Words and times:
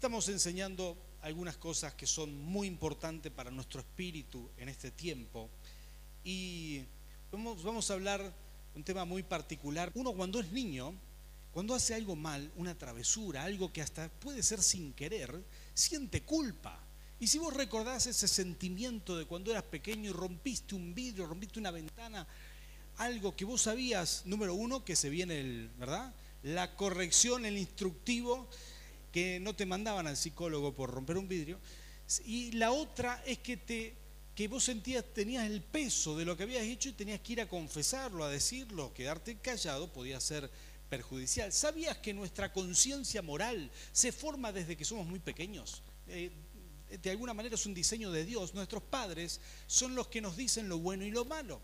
Estamos 0.00 0.30
enseñando 0.30 0.96
algunas 1.20 1.58
cosas 1.58 1.92
que 1.92 2.06
son 2.06 2.34
muy 2.34 2.66
importantes 2.66 3.30
para 3.30 3.50
nuestro 3.50 3.80
espíritu 3.80 4.48
en 4.56 4.70
este 4.70 4.92
tiempo 4.92 5.50
y 6.24 6.80
vamos, 7.30 7.90
a 7.90 7.92
hablar 7.92 8.32
un 8.74 8.82
tema 8.82 9.04
muy 9.04 9.22
particular. 9.22 9.92
Uno 9.94 10.14
cuando 10.14 10.40
es 10.40 10.50
niño, 10.52 10.94
cuando 11.52 11.74
hace 11.74 11.94
algo 11.94 12.16
mal, 12.16 12.50
una 12.56 12.78
travesura, 12.78 13.44
algo 13.44 13.74
que 13.74 13.82
hasta 13.82 14.08
puede 14.08 14.42
ser 14.42 14.62
sin 14.62 14.94
querer, 14.94 15.44
siente 15.74 16.22
culpa. 16.22 16.80
Y 17.20 17.26
si 17.26 17.36
vos 17.36 17.52
recordás 17.52 18.06
ese 18.06 18.26
sentimiento 18.26 19.18
de 19.18 19.26
cuando 19.26 19.50
eras 19.50 19.64
pequeño 19.64 20.08
y 20.08 20.14
rompiste 20.14 20.74
un 20.74 20.94
vidrio, 20.94 21.26
rompiste 21.26 21.58
una 21.58 21.72
ventana, 21.72 22.26
algo 22.96 23.36
que 23.36 23.44
vos 23.44 23.60
sabías, 23.60 24.22
número 24.24 24.54
uno, 24.54 24.82
que 24.82 24.96
se 24.96 25.10
viene 25.10 25.40
el, 25.40 25.70
¿verdad? 25.78 26.14
La 26.42 26.74
corrección, 26.74 27.44
el 27.44 27.58
instructivo, 27.58 28.48
que 29.12 29.40
no 29.40 29.54
te 29.54 29.66
mandaban 29.66 30.06
al 30.06 30.16
psicólogo 30.16 30.74
por 30.74 30.90
romper 30.90 31.18
un 31.18 31.28
vidrio. 31.28 31.60
Y 32.24 32.52
la 32.52 32.72
otra 32.72 33.22
es 33.26 33.38
que, 33.38 33.56
te, 33.56 33.96
que 34.34 34.48
vos 34.48 34.64
sentías, 34.64 35.04
tenías 35.14 35.46
el 35.46 35.62
peso 35.62 36.16
de 36.16 36.24
lo 36.24 36.36
que 36.36 36.44
habías 36.44 36.62
hecho 36.62 36.88
y 36.88 36.92
tenías 36.92 37.20
que 37.20 37.34
ir 37.34 37.40
a 37.40 37.48
confesarlo, 37.48 38.24
a 38.24 38.30
decirlo, 38.30 38.92
quedarte 38.92 39.38
callado 39.38 39.92
podía 39.92 40.20
ser 40.20 40.50
perjudicial. 40.88 41.52
¿Sabías 41.52 41.98
que 41.98 42.12
nuestra 42.12 42.52
conciencia 42.52 43.22
moral 43.22 43.70
se 43.92 44.12
forma 44.12 44.52
desde 44.52 44.76
que 44.76 44.84
somos 44.84 45.06
muy 45.06 45.20
pequeños? 45.20 45.82
Eh, 46.08 46.30
de 47.00 47.10
alguna 47.10 47.32
manera 47.32 47.54
es 47.54 47.66
un 47.66 47.74
diseño 47.74 48.10
de 48.10 48.24
Dios. 48.24 48.54
Nuestros 48.54 48.82
padres 48.82 49.40
son 49.66 49.94
los 49.94 50.08
que 50.08 50.20
nos 50.20 50.36
dicen 50.36 50.68
lo 50.68 50.78
bueno 50.78 51.04
y 51.04 51.10
lo 51.10 51.24
malo. 51.24 51.62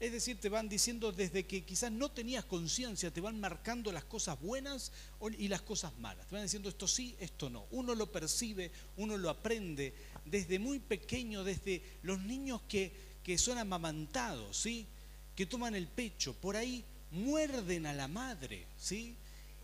Es 0.00 0.12
decir, 0.12 0.38
te 0.40 0.48
van 0.48 0.68
diciendo 0.68 1.10
desde 1.10 1.44
que 1.44 1.64
quizás 1.64 1.90
no 1.90 2.08
tenías 2.08 2.44
conciencia, 2.44 3.10
te 3.10 3.20
van 3.20 3.40
marcando 3.40 3.90
las 3.90 4.04
cosas 4.04 4.40
buenas 4.40 4.92
y 5.36 5.48
las 5.48 5.62
cosas 5.62 5.96
malas. 5.98 6.26
Te 6.28 6.36
van 6.36 6.44
diciendo 6.44 6.68
esto 6.68 6.86
sí, 6.86 7.16
esto 7.18 7.50
no. 7.50 7.66
Uno 7.72 7.96
lo 7.96 8.10
percibe, 8.12 8.70
uno 8.96 9.16
lo 9.16 9.28
aprende 9.28 9.92
desde 10.24 10.60
muy 10.60 10.78
pequeño, 10.78 11.42
desde 11.42 11.82
los 12.02 12.20
niños 12.20 12.62
que, 12.68 12.92
que 13.24 13.36
son 13.38 13.58
amamantados, 13.58 14.56
¿sí? 14.56 14.86
que 15.34 15.46
toman 15.46 15.74
el 15.74 15.88
pecho. 15.88 16.32
Por 16.34 16.56
ahí 16.56 16.84
muerden 17.10 17.86
a 17.86 17.92
la 17.92 18.06
madre, 18.06 18.66
¿sí? 18.76 19.16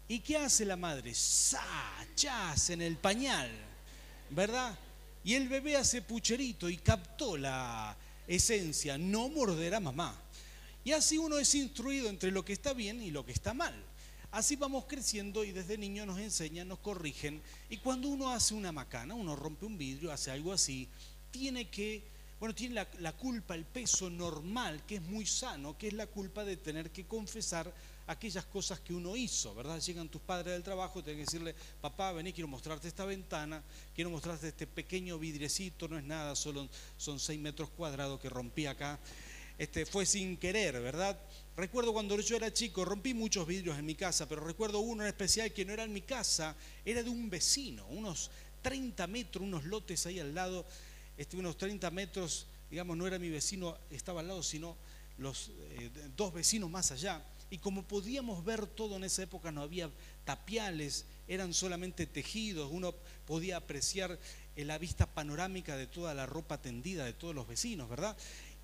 ¿Y 0.09 0.19
qué 0.19 0.37
hace 0.37 0.65
la 0.65 0.77
madre? 0.77 1.15
¡Sa! 1.15 1.63
¡Chas! 2.15 2.71
en 2.71 2.83
el 2.83 2.97
pañal, 2.97 3.51
¿verdad? 4.31 4.79
Y 5.25 5.35
el 5.35 5.49
bebé 5.49 5.77
hace 5.77 6.03
pucherito 6.03 6.69
y 6.69 6.77
captó 6.77 7.37
la 7.37 7.97
esencia, 8.27 8.99
no 8.99 9.29
morderá 9.29 9.81
mamá. 9.81 10.24
Y 10.85 10.93
así 10.93 11.17
uno 11.17 11.39
es 11.39 11.55
instruido 11.55 12.11
entre 12.11 12.31
lo 12.31 12.45
que 12.45 12.53
está 12.53 12.75
bien 12.75 13.03
y 13.03 13.11
lo 13.11 13.25
que 13.25 13.33
está 13.33 13.55
mal. 13.55 13.75
Así 14.31 14.57
vamos 14.57 14.85
creciendo 14.87 15.45
y 15.45 15.53
desde 15.53 15.79
niño 15.79 16.05
nos 16.05 16.19
enseñan, 16.19 16.69
nos 16.69 16.81
corrigen. 16.81 17.41
Y 17.71 17.79
cuando 17.79 18.09
uno 18.09 18.31
hace 18.31 18.53
una 18.53 18.71
macana, 18.71 19.15
uno 19.15 19.35
rompe 19.35 19.65
un 19.65 19.79
vidrio, 19.79 20.13
hace 20.13 20.31
algo 20.31 20.53
así, 20.53 20.89
tiene 21.31 21.71
que, 21.71 22.03
bueno, 22.39 22.55
tiene 22.55 22.85
la, 22.99 23.13
culpa, 23.13 23.55
el 23.55 23.65
peso 23.65 24.11
normal, 24.11 24.85
que 24.87 24.97
es 24.97 25.03
muy 25.03 25.25
sano, 25.25 25.79
que 25.79 25.89
es 25.89 25.95
la 25.95 26.07
culpa 26.07 26.45
de 26.45 26.57
tener 26.57 26.91
que 26.91 27.07
confesar 27.07 27.73
aquellas 28.07 28.45
cosas 28.45 28.81
que 28.81 28.93
uno 28.93 29.17
hizo, 29.17 29.55
¿verdad? 29.55 29.81
Llegan 29.81 30.09
tus 30.09 30.21
padres 30.21 30.53
del 30.53 30.63
trabajo, 30.63 31.03
tienen 31.03 31.25
que 31.25 31.31
decirle, 31.31 31.55
papá, 31.81 32.13
vení, 32.13 32.33
quiero 32.33 32.49
mostrarte 32.49 32.89
esta 32.89 33.07
ventana, 33.07 33.63
quiero 33.95 34.11
mostrarte 34.11 34.49
este 34.49 34.67
pequeño 34.67 35.19
vidriecito, 35.19 35.89
no 35.89 35.97
es 35.97 36.05
nada, 36.05 36.37
solo 36.37 36.69
son 36.99 37.19
seis 37.19 37.41
metros 37.41 37.71
cuadrados 37.71 38.21
que 38.21 38.29
rompí 38.29 38.67
acá 38.67 38.99
este, 39.59 39.87
fue 39.87 40.07
sin 40.07 40.37
querer, 40.37 40.81
¿verdad? 40.81 41.19
Recuerdo 41.57 41.93
cuando 41.93 42.19
yo 42.19 42.37
era 42.37 42.53
chico, 42.53 42.85
rompí 42.85 43.15
muchos 43.15 43.47
vidrios 43.47 43.79
en 43.79 43.87
mi 43.87 43.95
casa, 43.95 44.29
pero 44.29 44.45
recuerdo 44.45 44.81
uno 44.81 45.03
en 45.03 45.09
especial 45.09 45.53
que 45.53 45.65
no 45.65 45.73
era 45.73 45.85
en 45.85 45.93
mi 45.93 46.03
casa, 46.03 46.57
era 46.85 47.03
de 47.03 47.11
un 47.11 47.31
vecino, 47.31 47.87
unos 47.89 48.31
30 48.63 49.07
metros, 49.07 49.45
unos 49.45 49.65
lotes 49.65 50.07
ahí 50.07 50.19
al 50.19 50.35
lado, 50.35 50.67
este, 51.17 51.37
unos 51.37 51.57
30 51.57 51.91
metros, 51.91 52.47
digamos, 52.71 52.97
no 52.97 53.07
era 53.07 53.19
mi 53.19 53.29
vecino, 53.31 53.79
estaba 53.91 54.21
al 54.21 54.29
lado, 54.29 54.43
sino 54.43 54.77
los 55.19 55.53
eh, 55.79 55.91
dos 56.17 56.33
vecinos 56.33 56.71
más 56.71 56.91
allá. 56.91 57.23
Y 57.51 57.59
como 57.59 57.85
podíamos 57.85 58.45
ver 58.45 58.67
todo 58.67 58.97
en 58.97 59.05
esa 59.05 59.23
época, 59.23 59.53
no 59.53 59.63
había 59.63 59.91
tapiales, 60.25 61.05
eran 61.29 61.55
solamente 61.55 62.07
tejidos, 62.07 62.69
uno 62.73 62.95
podía 63.27 63.59
apreciar 63.59 64.19
eh, 64.57 64.65
la 64.65 64.79
vista 64.79 65.07
panorámica 65.07 65.77
de 65.77 65.87
toda 65.87 66.15
la 66.15 66.27
ropa 66.27 66.61
tendida 66.61 67.05
de 67.05 67.13
todos 67.13 67.35
los 67.35 67.47
vecinos, 67.47 67.89
¿verdad? 67.89 68.17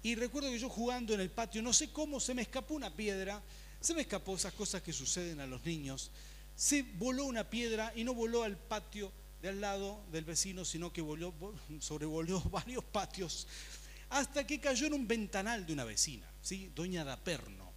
Y 0.02 0.14
recuerdo 0.14 0.50
que 0.50 0.58
yo 0.58 0.68
jugando 0.70 1.12
en 1.12 1.20
el 1.20 1.30
patio, 1.30 1.62
no 1.62 1.72
sé 1.72 1.92
cómo, 1.92 2.20
se 2.20 2.34
me 2.34 2.42
escapó 2.42 2.74
una 2.74 2.94
piedra, 2.94 3.42
se 3.80 3.94
me 3.94 4.02
escapó 4.02 4.34
esas 4.34 4.54
cosas 4.54 4.82
que 4.82 4.92
suceden 4.92 5.40
a 5.40 5.46
los 5.46 5.64
niños, 5.64 6.10
se 6.54 6.82
voló 6.82 7.24
una 7.24 7.48
piedra 7.48 7.92
y 7.94 8.04
no 8.04 8.14
voló 8.14 8.42
al 8.42 8.56
patio 8.56 9.12
de 9.42 9.48
al 9.48 9.60
lado 9.60 10.02
del 10.10 10.24
vecino, 10.24 10.64
sino 10.64 10.92
que 10.92 11.00
voló, 11.00 11.34
sobrevoló 11.80 12.40
varios 12.50 12.84
patios, 12.84 13.46
hasta 14.08 14.46
que 14.46 14.60
cayó 14.60 14.86
en 14.86 14.94
un 14.94 15.06
ventanal 15.06 15.66
de 15.66 15.72
una 15.72 15.84
vecina, 15.84 16.30
¿sí? 16.42 16.70
Doña 16.74 17.04
Daperno, 17.04 17.72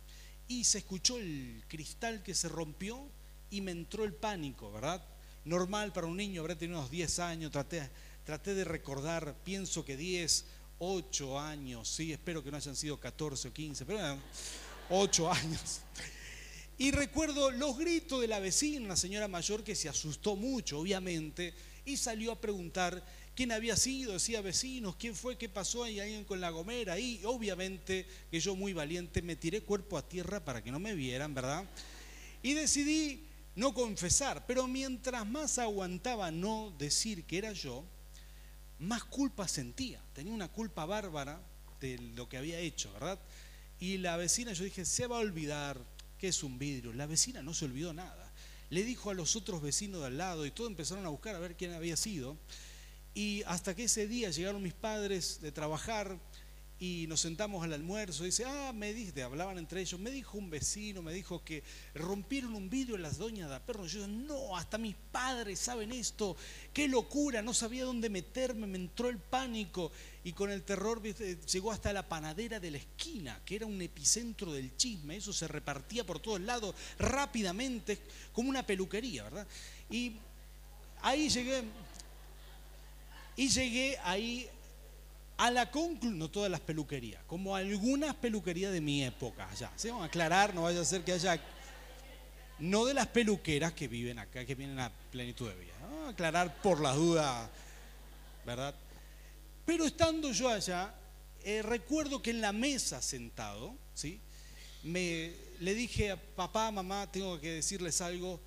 y 0.47 0.63
se 0.63 0.79
escuchó 0.79 1.17
el 1.17 1.63
cristal 1.67 2.23
que 2.23 2.35
se 2.35 2.49
rompió 2.49 3.09
y 3.49 3.61
me 3.61 3.71
entró 3.71 4.03
el 4.03 4.13
pánico, 4.13 4.71
¿verdad? 4.71 5.05
Normal 5.45 5.91
para 5.93 6.07
un 6.07 6.17
niño, 6.17 6.41
habrá 6.41 6.57
tenido 6.57 6.79
unos 6.79 6.91
10 6.91 7.19
años, 7.19 7.51
traté, 7.51 7.89
traté 8.25 8.53
de 8.55 8.63
recordar, 8.63 9.35
pienso 9.43 9.85
que 9.85 9.97
10 9.97 10.45
8 10.85 11.39
años, 11.39 11.87
sí, 11.87 12.11
espero 12.11 12.43
que 12.43 12.51
no 12.51 12.57
hayan 12.57 12.75
sido 12.75 12.99
14 12.99 13.47
o 13.47 13.53
15, 13.53 13.85
pero 13.85 13.99
eran 13.99 14.21
8 14.89 15.31
años. 15.31 15.81
Y 16.77 16.91
recuerdo 16.91 17.51
los 17.51 17.77
gritos 17.77 18.19
de 18.19 18.27
la 18.27 18.39
vecina, 18.39 18.85
una 18.85 18.97
señora 18.97 19.27
mayor 19.27 19.63
que 19.63 19.75
se 19.75 19.87
asustó 19.87 20.35
mucho, 20.35 20.79
obviamente, 20.79 21.53
y 21.85 21.95
salió 21.97 22.31
a 22.31 22.41
preguntar 22.41 23.05
quién 23.35 23.51
había 23.51 23.77
sido, 23.77 24.13
decía 24.13 24.41
vecinos, 24.41 24.95
quién 24.97 25.15
fue, 25.15 25.37
qué 25.37 25.47
pasó, 25.47 25.83
hay 25.83 25.99
alguien 25.99 26.25
con 26.25 26.41
la 26.41 26.49
gomera, 26.49 26.99
y 26.99 27.21
obviamente 27.23 28.05
que 28.29 28.39
yo 28.39 28.55
muy 28.55 28.73
valiente 28.73 29.21
me 29.21 29.35
tiré 29.35 29.61
cuerpo 29.61 29.97
a 29.97 30.07
tierra 30.07 30.43
para 30.43 30.63
que 30.63 30.71
no 30.71 30.79
me 30.79 30.95
vieran, 30.95 31.33
¿verdad? 31.33 31.63
Y 32.41 32.53
decidí 32.53 33.27
no 33.55 33.73
confesar, 33.73 34.45
pero 34.47 34.67
mientras 34.67 35.25
más 35.25 35.59
aguantaba 35.59 36.31
no 36.31 36.73
decir 36.77 37.23
que 37.23 37.37
era 37.37 37.53
yo, 37.53 37.85
más 38.83 39.03
culpa 39.03 39.47
sentía. 39.47 40.01
Tenía 40.13 40.33
una 40.33 40.49
culpa 40.49 40.85
bárbara 40.85 41.41
de 41.79 41.97
lo 42.15 42.29
que 42.29 42.37
había 42.37 42.59
hecho, 42.59 42.91
¿verdad? 42.93 43.19
Y 43.79 43.97
la 43.97 44.17
vecina, 44.17 44.53
yo 44.53 44.63
dije, 44.63 44.85
se 44.85 45.07
va 45.07 45.17
a 45.17 45.21
olvidar 45.21 45.83
que 46.17 46.27
es 46.29 46.43
un 46.43 46.57
vidrio. 46.57 46.93
La 46.93 47.05
vecina 47.05 47.41
no 47.41 47.53
se 47.53 47.65
olvidó 47.65 47.93
nada. 47.93 48.31
Le 48.69 48.83
dijo 48.83 49.09
a 49.09 49.13
los 49.13 49.35
otros 49.35 49.61
vecinos 49.61 50.01
de 50.01 50.07
al 50.07 50.17
lado 50.17 50.45
y 50.45 50.51
todos 50.51 50.69
empezaron 50.69 51.05
a 51.05 51.09
buscar 51.09 51.35
a 51.35 51.39
ver 51.39 51.55
quién 51.55 51.73
había 51.73 51.97
sido. 51.97 52.37
Y 53.13 53.43
hasta 53.45 53.75
que 53.75 53.83
ese 53.83 54.07
día 54.07 54.31
llegaron 54.31 54.63
mis 54.63 54.73
padres 54.73 55.41
de 55.41 55.51
trabajar 55.51 56.19
y 56.79 57.05
nos 57.07 57.21
sentamos 57.21 57.63
al 57.63 57.73
almuerzo. 57.73 58.23
Y 58.23 58.27
dice, 58.27 58.45
ah, 58.45 58.73
me 58.73 58.93
dice, 58.93 59.23
hablaban 59.23 59.57
entre 59.57 59.81
ellos, 59.81 59.99
me 59.99 60.11
dijo 60.11 60.37
un 60.37 60.49
vecino, 60.49 61.01
me 61.01 61.13
dijo 61.13 61.43
que 61.43 61.63
rompieron 61.93 62.55
un 62.55 62.69
vidrio 62.69 62.95
en 62.95 63.01
las 63.03 63.17
doñas 63.17 63.49
de 63.49 63.59
perro. 63.61 63.85
Yo, 63.85 64.07
no, 64.07 64.57
hasta 64.57 64.77
mis 64.77 64.95
padres 65.11 65.59
saben 65.59 65.91
esto, 65.91 66.35
qué 66.73 66.87
locura, 66.87 67.41
no 67.41 67.53
sabía 67.53 67.85
dónde 67.85 68.09
meterme, 68.09 68.67
me 68.67 68.77
entró 68.77 69.09
el 69.09 69.17
pánico. 69.17 69.91
Y 70.25 70.33
con 70.33 70.51
el 70.51 70.63
terror 70.63 71.01
llegó 71.01 71.71
hasta 71.71 71.93
la 71.93 72.07
panadera 72.07 72.59
de 72.59 72.71
la 72.71 72.77
esquina, 72.77 73.41
que 73.45 73.57
era 73.57 73.65
un 73.65 73.81
epicentro 73.81 74.51
del 74.53 74.75
chisme, 74.77 75.17
eso 75.17 75.33
se 75.33 75.47
repartía 75.47 76.05
por 76.05 76.19
todos 76.19 76.41
lados 76.41 76.75
rápidamente, 76.97 77.99
como 78.31 78.49
una 78.49 78.65
peluquería, 78.65 79.23
¿verdad? 79.23 79.47
Y 79.89 80.13
ahí 81.01 81.29
llegué, 81.29 81.63
y 83.35 83.49
llegué 83.49 83.97
ahí 84.03 84.49
a 85.37 85.51
la 85.51 85.71
conclusión, 85.71 86.19
no 86.19 86.29
todas 86.29 86.49
las 86.49 86.59
peluquerías, 86.59 87.23
como 87.25 87.55
algunas 87.55 88.15
peluquerías 88.15 88.71
de 88.71 88.81
mi 88.81 89.03
época, 89.03 89.47
ya, 89.55 89.71
¿sí? 89.75 89.89
vamos 89.89 90.03
a 90.03 90.07
aclarar, 90.07 90.53
no 90.53 90.63
vaya 90.63 90.81
a 90.81 90.85
ser 90.85 91.03
que 91.03 91.13
haya, 91.13 91.39
no 92.59 92.85
de 92.85 92.93
las 92.93 93.07
peluqueras 93.07 93.73
que 93.73 93.87
viven 93.87 94.19
acá, 94.19 94.45
que 94.45 94.55
vienen 94.55 94.79
a 94.79 94.91
plenitud 95.11 95.49
de 95.49 95.55
vida, 95.55 95.73
aclarar 96.07 96.61
por 96.61 96.79
las 96.79 96.95
dudas, 96.95 97.49
¿verdad? 98.45 98.75
Pero 99.65 99.85
estando 99.85 100.31
yo 100.31 100.49
allá, 100.49 100.93
eh, 101.43 101.61
recuerdo 101.61 102.21
que 102.21 102.31
en 102.31 102.41
la 102.41 102.51
mesa 102.51 103.01
sentado, 103.01 103.75
¿sí? 103.93 104.19
Me, 104.83 105.31
le 105.59 105.73
dije 105.73 106.11
a 106.11 106.17
papá, 106.17 106.71
mamá, 106.71 107.09
tengo 107.11 107.39
que 107.39 107.51
decirles 107.51 108.01
algo, 108.01 108.41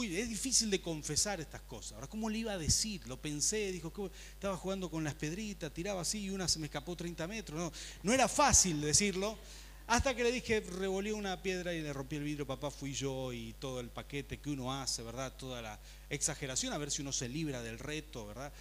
es 0.00 0.28
difícil 0.28 0.70
de 0.70 0.80
confesar 0.80 1.40
estas 1.40 1.60
cosas. 1.62 1.92
Ahora, 1.92 2.06
¿cómo 2.06 2.30
le 2.30 2.38
iba 2.38 2.52
a 2.52 2.58
decir? 2.58 3.06
Lo 3.06 3.20
pensé, 3.20 3.70
dijo 3.72 3.92
que 3.92 4.10
estaba 4.32 4.56
jugando 4.56 4.90
con 4.90 5.04
las 5.04 5.14
pedritas, 5.14 5.72
tiraba 5.72 6.00
así 6.00 6.24
y 6.24 6.30
una 6.30 6.48
se 6.48 6.58
me 6.58 6.66
escapó 6.66 6.96
30 6.96 7.26
metros. 7.28 7.58
No, 7.58 7.72
no 8.02 8.12
era 8.12 8.28
fácil 8.28 8.80
decirlo. 8.80 9.38
Hasta 9.86 10.14
que 10.14 10.22
le 10.22 10.32
dije, 10.32 10.60
revolví 10.60 11.10
una 11.10 11.42
piedra 11.42 11.74
y 11.74 11.82
le 11.82 11.92
rompí 11.92 12.16
el 12.16 12.22
vidrio, 12.22 12.46
papá 12.46 12.70
fui 12.70 12.94
yo 12.94 13.32
y 13.32 13.52
todo 13.54 13.80
el 13.80 13.90
paquete 13.90 14.38
que 14.38 14.48
uno 14.48 14.72
hace, 14.72 15.02
¿verdad? 15.02 15.36
Toda 15.36 15.60
la 15.60 15.78
exageración, 16.08 16.72
a 16.72 16.78
ver 16.78 16.90
si 16.90 17.02
uno 17.02 17.12
se 17.12 17.28
libra 17.28 17.62
del 17.62 17.78
reto, 17.78 18.26
¿verdad? 18.26 18.52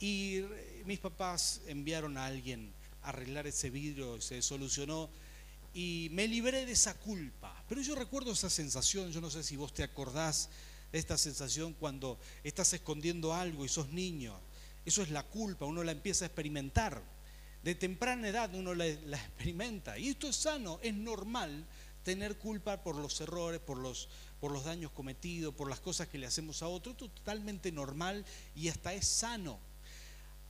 Y 0.00 0.42
mis 0.84 0.98
papás 0.98 1.62
enviaron 1.66 2.18
a 2.18 2.26
alguien 2.26 2.74
a 3.02 3.10
arreglar 3.10 3.46
ese 3.46 3.70
vidrio, 3.70 4.20
se 4.20 4.42
solucionó 4.42 5.08
y 5.72 6.08
me 6.12 6.28
libré 6.28 6.66
de 6.66 6.72
esa 6.72 6.94
culpa. 6.94 7.64
Pero 7.68 7.80
yo 7.80 7.94
recuerdo 7.94 8.32
esa 8.32 8.50
sensación, 8.50 9.10
yo 9.10 9.20
no 9.20 9.30
sé 9.30 9.42
si 9.42 9.56
vos 9.56 9.72
te 9.72 9.82
acordás 9.82 10.50
esta 10.92 11.18
sensación 11.18 11.74
cuando 11.74 12.18
estás 12.42 12.72
escondiendo 12.72 13.34
algo 13.34 13.64
y 13.64 13.68
sos 13.68 13.88
niño. 13.90 14.38
Eso 14.84 15.02
es 15.02 15.10
la 15.10 15.22
culpa, 15.22 15.64
uno 15.64 15.82
la 15.82 15.92
empieza 15.92 16.24
a 16.24 16.26
experimentar. 16.26 17.02
De 17.62 17.74
temprana 17.74 18.28
edad 18.28 18.54
uno 18.54 18.74
la, 18.74 18.86
experimenta. 18.86 19.98
Y 19.98 20.08
esto 20.08 20.28
es 20.28 20.36
sano, 20.36 20.78
es 20.82 20.94
normal 20.94 21.66
tener 22.02 22.36
culpa 22.36 22.82
por 22.82 22.96
los 22.96 23.20
errores, 23.20 23.60
por 23.60 23.78
los, 23.78 24.08
por 24.38 24.52
los 24.52 24.64
daños 24.64 24.90
cometidos, 24.90 25.54
por 25.54 25.70
las 25.70 25.80
cosas 25.80 26.08
que 26.08 26.18
le 26.18 26.26
hacemos 26.26 26.62
a 26.62 26.68
otro. 26.68 26.92
Esto 26.92 27.06
es 27.06 27.14
totalmente 27.14 27.72
normal 27.72 28.24
y 28.54 28.68
hasta 28.68 28.92
es 28.92 29.08
sano. 29.08 29.58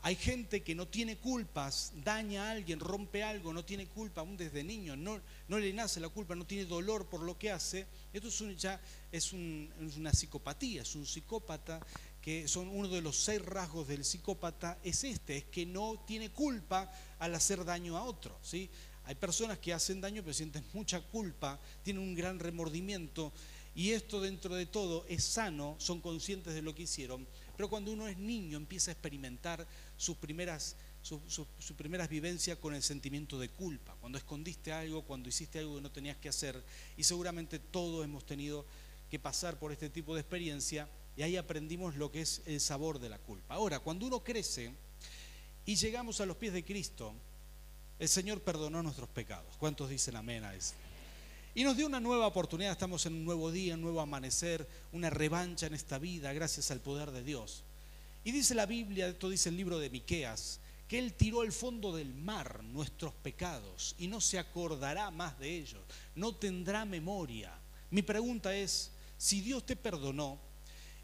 Hay 0.07 0.17
gente 0.17 0.63
que 0.63 0.75
no 0.75 0.87
tiene 0.87 1.17
culpas, 1.17 1.95
daña 2.05 2.45
a 2.45 2.51
alguien, 2.51 2.79
rompe 2.79 3.23
algo, 3.23 3.55
no 3.55 3.65
tiene 3.65 3.87
culpa 3.87 4.21
aún 4.21 4.37
desde 4.37 4.63
niño, 4.63 4.97
no, 4.97 5.19
le 5.49 5.73
nace 5.73 5.99
la 5.99 6.11
culpa, 6.11 6.35
no 6.35 6.45
tiene 6.45 6.67
dolor 6.67 7.09
por 7.09 7.21
lo 7.21 7.39
que 7.39 7.51
hace. 7.51 7.87
Esto 8.13 8.29
es 8.29 8.61
ya 8.61 8.79
es, 9.11 9.33
una 9.33 10.13
psicopatía, 10.13 10.83
es 10.83 10.95
un 10.95 11.07
psicópata 11.07 11.81
que 12.21 12.47
son 12.49 12.69
uno 12.69 12.89
de 12.89 13.01
los 13.01 13.17
seis 13.17 13.41
rasgos 13.41 13.89
del 13.89 14.05
psicópata, 14.05 14.79
es 14.85 15.05
este, 15.05 15.39
es 15.39 15.45
que 15.45 15.65
no 15.65 16.05
tiene 16.07 16.29
culpa 16.29 16.93
al 17.19 17.35
hacer 17.35 17.65
daño 17.65 17.97
a 17.97 18.03
otro. 18.03 18.39
¿sí? 18.43 18.69
Hay 19.05 19.15
personas 19.15 19.59
que 19.59 19.73
hacen 19.73 20.03
daño 20.03 20.23
pero 20.23 20.35
sienten 20.35 20.67
mucha 20.75 21.01
culpa, 21.01 21.59
tienen 21.83 22.03
un 22.03 22.15
gran 22.15 22.39
remordimiento 22.39 23.33
y 23.75 23.91
esto 23.91 24.21
dentro 24.21 24.55
de 24.55 24.67
todo 24.67 25.05
es 25.09 25.25
sano, 25.25 25.75
son 25.79 26.01
conscientes 26.01 26.55
de 26.55 26.63
lo 26.63 26.75
que 26.75 26.85
hicieron, 26.85 27.27
pero 27.57 27.69
cuando 27.69 27.93
uno 27.93 28.07
es 28.07 28.17
niño 28.19 28.57
empieza 28.57 28.91
a 28.91 28.93
experimentar 28.93 29.67
sus 30.05 30.17
primeras, 30.17 30.77
sus 31.03 31.77
primeras 31.77 32.09
vivencias 32.09 32.59
con 32.59 32.75
el 32.75 32.83
sentimiento 32.83 33.39
de 33.39 33.49
culpa, 33.49 33.97
cuando 34.01 34.19
escondiste 34.19 34.73
algo, 34.73 35.03
cuando 35.03 35.29
hiciste 35.29 35.59
algo 35.59 35.77
que 35.77 35.83
no 35.83 35.91
tenías 35.91 36.17
que 36.19 36.29
hacer, 36.29 36.63
y 36.97 37.05
seguramente 37.05 37.59
todos 37.59 38.05
hemos 38.05 38.25
tenido 38.27 38.67
que 39.11 39.19
pasar 39.19 39.59
por 39.59 39.73
este 39.73 39.91
tipo 39.91 40.15
de 40.15 40.21
experiencia, 40.21 40.89
y 41.17 41.23
ahí 41.23 41.37
aprendimos 41.37 41.97
lo 41.97 42.11
que 42.11 42.21
es 42.21 42.43
el 42.47 42.61
sabor 42.61 42.99
de 42.99 43.09
la 43.09 43.19
culpa. 43.19 43.55
Ahora, 43.55 43.81
cuando 43.81 44.07
uno 44.07 44.23
crece 44.23 44.73
y 45.65 45.77
llegamos 45.77 46.21
a 46.21 46.27
los 46.27 46.37
pies 46.37 46.53
de 46.53 46.65
Cristo, 46.65 47.15
el 47.99 48.09
Señor 48.09 48.43
perdonó 48.43 48.83
nuestros 48.83 49.09
pecados. 49.09 49.57
¿Cuántos 49.59 49.89
dicen 49.89 50.17
amén 50.17 50.45
a 50.45 50.55
eso? 50.55 50.75
Y 51.55 51.63
nos 51.63 51.77
dio 51.77 51.87
una 51.87 52.01
nueva 52.01 52.27
oportunidad, 52.27 52.73
estamos 52.73 53.07
en 53.07 53.15
un 53.15 53.25
nuevo 53.25 53.53
día, 53.53 53.75
un 53.75 53.83
nuevo 53.83 54.01
amanecer, 54.01 54.69
una 54.93 55.09
revancha 55.09 55.67
en 55.67 55.75
esta 55.75 55.99
vida, 55.99 56.33
gracias 56.33 56.73
al 56.73 56.81
poder 56.81 57.13
de 57.13 57.23
Dios. 57.23 57.63
Y 58.25 58.33
dice 58.33 58.55
la 58.55 58.65
Biblia, 58.65 59.07
esto 59.07 59.29
dice 59.29 59.51
el 59.51 59.57
libro 59.57 59.79
de 59.79 59.91
Miqueas, 59.91 60.59
que 60.89 60.99
Él 60.99 61.13
tiró 61.13 61.43
al 61.43 61.53
fondo 61.53 61.95
del 61.95 62.15
mar 62.15 62.65
nuestros 62.65 63.13
pecados 63.15 63.95
y 63.99 64.09
no 64.09 64.21
se 64.21 64.39
acordará 64.39 65.11
más 65.11 65.39
de 65.39 65.57
ellos, 65.57 65.83
no 66.15 66.35
tendrá 66.35 66.87
memoria. 66.87 67.53
Mi 67.91 68.01
pregunta 68.01 68.57
es, 68.57 68.93
si 69.19 69.43
Dios 69.43 69.67
te 69.67 69.77
perdonó 69.77 70.41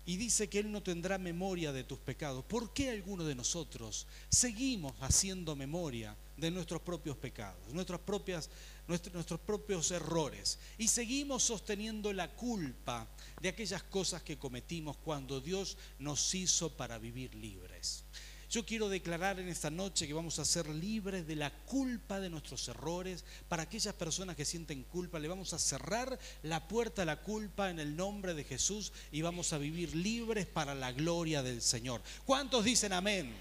y 0.06 0.16
dice 0.16 0.48
que 0.48 0.60
Él 0.60 0.72
no 0.72 0.82
tendrá 0.82 1.18
memoria 1.18 1.72
de 1.72 1.84
tus 1.84 1.98
pecados, 1.98 2.42
¿por 2.46 2.72
qué 2.72 2.88
algunos 2.88 3.26
de 3.26 3.34
nosotros 3.34 4.06
seguimos 4.30 4.94
haciendo 5.00 5.54
memoria 5.54 6.16
de 6.40 6.50
nuestros 6.50 6.82
propios 6.82 7.16
pecados, 7.16 7.72
nuestras 7.72 8.00
propias 8.00 8.50
nuestros 8.88 9.40
propios 9.40 9.90
errores 9.92 10.58
y 10.76 10.88
seguimos 10.88 11.44
sosteniendo 11.44 12.12
la 12.12 12.34
culpa 12.34 13.08
de 13.40 13.50
aquellas 13.50 13.84
cosas 13.84 14.22
que 14.22 14.38
cometimos 14.38 14.96
cuando 14.96 15.40
Dios 15.40 15.78
nos 16.00 16.34
hizo 16.34 16.76
para 16.76 16.98
vivir 16.98 17.34
libres. 17.36 18.04
Yo 18.50 18.66
quiero 18.66 18.88
declarar 18.88 19.38
en 19.38 19.48
esta 19.48 19.70
noche 19.70 20.08
que 20.08 20.12
vamos 20.12 20.40
a 20.40 20.44
ser 20.44 20.68
libres 20.68 21.24
de 21.24 21.36
la 21.36 21.52
culpa 21.66 22.18
de 22.18 22.28
nuestros 22.28 22.66
errores. 22.66 23.24
Para 23.48 23.62
aquellas 23.62 23.94
personas 23.94 24.34
que 24.34 24.44
sienten 24.44 24.82
culpa, 24.82 25.20
le 25.20 25.28
vamos 25.28 25.52
a 25.52 25.58
cerrar 25.60 26.18
la 26.42 26.66
puerta 26.66 27.02
a 27.02 27.04
la 27.04 27.20
culpa 27.20 27.70
en 27.70 27.78
el 27.78 27.94
nombre 27.94 28.34
de 28.34 28.42
Jesús 28.42 28.92
y 29.12 29.22
vamos 29.22 29.52
a 29.52 29.58
vivir 29.58 29.94
libres 29.94 30.46
para 30.46 30.74
la 30.74 30.90
gloria 30.90 31.44
del 31.44 31.62
Señor. 31.62 32.02
¿Cuántos 32.24 32.64
dicen 32.64 32.92
amén? 32.92 33.32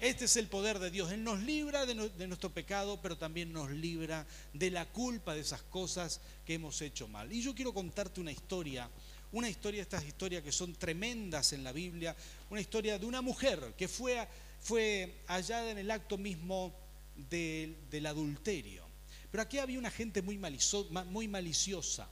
Este 0.00 0.24
es 0.24 0.36
el 0.36 0.46
poder 0.46 0.78
de 0.78 0.90
Dios. 0.90 1.12
Él 1.12 1.22
nos 1.22 1.42
libra 1.42 1.84
de, 1.84 1.94
nuestro 2.26 2.48
pecado, 2.48 2.98
pero 3.02 3.18
también 3.18 3.52
nos 3.52 3.70
libra 3.70 4.26
de 4.54 4.70
la 4.70 4.86
culpa 4.86 5.34
de 5.34 5.42
esas 5.42 5.60
cosas 5.62 6.22
que 6.46 6.54
hemos 6.54 6.80
hecho 6.80 7.06
mal. 7.06 7.30
Y 7.30 7.42
yo 7.42 7.54
quiero 7.54 7.74
contarte 7.74 8.18
una 8.18 8.32
historia, 8.32 8.88
una 9.30 9.50
historia, 9.50 9.82
estas 9.82 10.06
historias 10.06 10.42
que 10.42 10.52
son 10.52 10.74
tremendas 10.74 11.52
en 11.52 11.62
la 11.62 11.72
Biblia, 11.72 12.16
una 12.48 12.62
historia 12.62 12.98
de 12.98 13.04
una 13.04 13.20
mujer 13.20 13.74
que 13.76 13.88
fue, 13.88 14.26
hallada 15.26 15.70
en 15.70 15.76
el 15.76 15.90
acto 15.90 16.16
mismo 16.16 16.74
del 17.28 18.06
adulterio. 18.06 18.88
Pero 19.30 19.42
aquí 19.42 19.58
había 19.58 19.78
una 19.78 19.90
gente 19.90 20.22
muy 20.22 20.38
maliciosa 21.28 22.08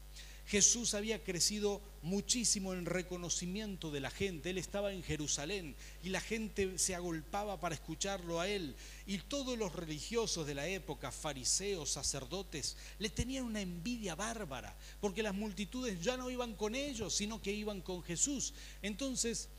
Jesús 0.48 0.94
había 0.94 1.22
crecido 1.22 1.82
muchísimo 2.00 2.72
en 2.72 2.86
reconocimiento 2.86 3.90
de 3.90 4.00
la 4.00 4.10
gente. 4.10 4.48
Él 4.48 4.56
estaba 4.56 4.94
en 4.94 5.02
Jerusalén 5.02 5.76
y 6.02 6.08
la 6.08 6.22
gente 6.22 6.78
se 6.78 6.94
agolpaba 6.94 7.60
para 7.60 7.74
escucharlo 7.74 8.40
a 8.40 8.48
él. 8.48 8.74
Y 9.06 9.18
todos 9.18 9.58
los 9.58 9.74
religiosos 9.74 10.46
de 10.46 10.54
la 10.54 10.66
época, 10.66 11.12
fariseos, 11.12 11.90
sacerdotes, 11.90 12.78
le 12.98 13.10
tenían 13.10 13.44
una 13.44 13.60
envidia 13.60 14.14
bárbara, 14.14 14.74
porque 15.02 15.22
las 15.22 15.34
multitudes 15.34 16.00
ya 16.00 16.16
no 16.16 16.30
iban 16.30 16.54
con 16.54 16.74
ellos, 16.74 17.14
sino 17.14 17.42
que 17.42 17.52
iban 17.52 17.82
con 17.82 18.02
Jesús. 18.02 18.54
Entonces, 18.80 19.50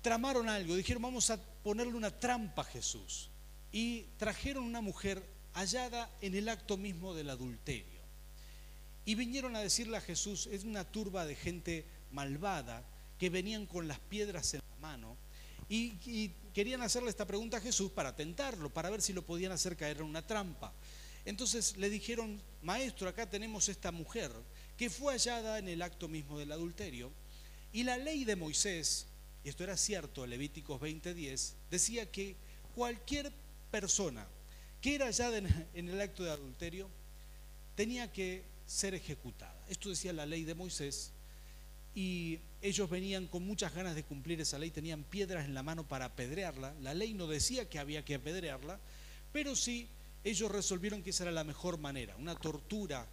tramaron 0.00 0.48
algo, 0.48 0.76
dijeron, 0.76 1.02
vamos 1.02 1.28
a 1.28 1.38
ponerle 1.62 1.92
una 1.92 2.10
trampa 2.10 2.62
a 2.62 2.64
Jesús. 2.64 3.28
Y 3.70 4.04
trajeron 4.16 4.64
una 4.64 4.80
mujer 4.80 5.22
hallada 5.52 6.10
en 6.22 6.34
el 6.36 6.48
acto 6.48 6.78
mismo 6.78 7.12
del 7.12 7.28
adulterio. 7.28 7.91
Y 9.04 9.14
vinieron 9.14 9.56
a 9.56 9.60
decirle 9.60 9.96
a 9.96 10.00
Jesús, 10.00 10.48
es 10.52 10.64
una 10.64 10.84
turba 10.84 11.26
de 11.26 11.34
gente 11.34 11.84
malvada 12.12 12.84
que 13.18 13.30
venían 13.30 13.66
con 13.66 13.88
las 13.88 13.98
piedras 13.98 14.54
en 14.54 14.60
la 14.70 14.76
mano 14.76 15.16
y, 15.68 16.30
querían 16.52 16.82
hacerle 16.82 17.08
esta 17.08 17.26
pregunta 17.26 17.56
a 17.56 17.60
Jesús 17.60 17.90
para 17.90 18.14
tentarlo, 18.14 18.68
para 18.68 18.90
ver 18.90 19.00
si 19.00 19.14
lo 19.14 19.24
podían 19.24 19.52
hacer 19.52 19.74
caer 19.74 19.98
en 19.98 20.02
una 20.02 20.26
trampa. 20.26 20.70
Entonces 21.24 21.78
le 21.78 21.88
dijeron, 21.88 22.42
maestro, 22.60 23.08
acá 23.08 23.30
tenemos 23.30 23.70
esta 23.70 23.90
mujer 23.90 24.30
que 24.76 24.90
fue 24.90 25.14
hallada 25.14 25.58
en 25.58 25.68
el 25.68 25.80
acto 25.80 26.08
mismo 26.08 26.38
del 26.38 26.52
adulterio 26.52 27.10
y 27.72 27.84
la 27.84 27.96
ley 27.96 28.24
de 28.24 28.36
Moisés, 28.36 29.06
y 29.44 29.48
esto 29.48 29.64
era 29.64 29.78
cierto, 29.78 30.26
Levíticos 30.26 30.78
20:10, 30.78 31.54
decía 31.70 32.10
que 32.10 32.36
cualquier 32.74 33.32
persona 33.70 34.26
que 34.82 34.96
era 34.96 35.06
hallada 35.06 35.38
en 35.38 35.88
el 35.88 36.00
acto 36.02 36.22
de 36.22 36.32
adulterio 36.32 36.90
tenía 37.76 38.12
que 38.12 38.51
ser 38.66 38.94
ejecutada. 38.94 39.64
Esto 39.68 39.88
decía 39.88 40.12
la 40.12 40.26
ley 40.26 40.44
de 40.44 40.54
Moisés 40.54 41.12
y 41.94 42.40
ellos 42.62 42.88
venían 42.88 43.26
con 43.26 43.44
muchas 43.44 43.74
ganas 43.74 43.94
de 43.94 44.04
cumplir 44.04 44.40
esa 44.40 44.58
ley, 44.58 44.70
tenían 44.70 45.04
piedras 45.04 45.44
en 45.44 45.54
la 45.54 45.62
mano 45.62 45.86
para 45.86 46.06
apedrearla. 46.06 46.74
La 46.80 46.94
ley 46.94 47.12
no 47.14 47.26
decía 47.26 47.68
que 47.68 47.78
había 47.78 48.04
que 48.04 48.14
apedrearla, 48.14 48.80
pero 49.32 49.54
sí 49.54 49.88
ellos 50.24 50.50
resolvieron 50.50 51.02
que 51.02 51.10
esa 51.10 51.24
era 51.24 51.32
la 51.32 51.44
mejor 51.44 51.78
manera, 51.78 52.16
una 52.16 52.34
tortura, 52.34 53.06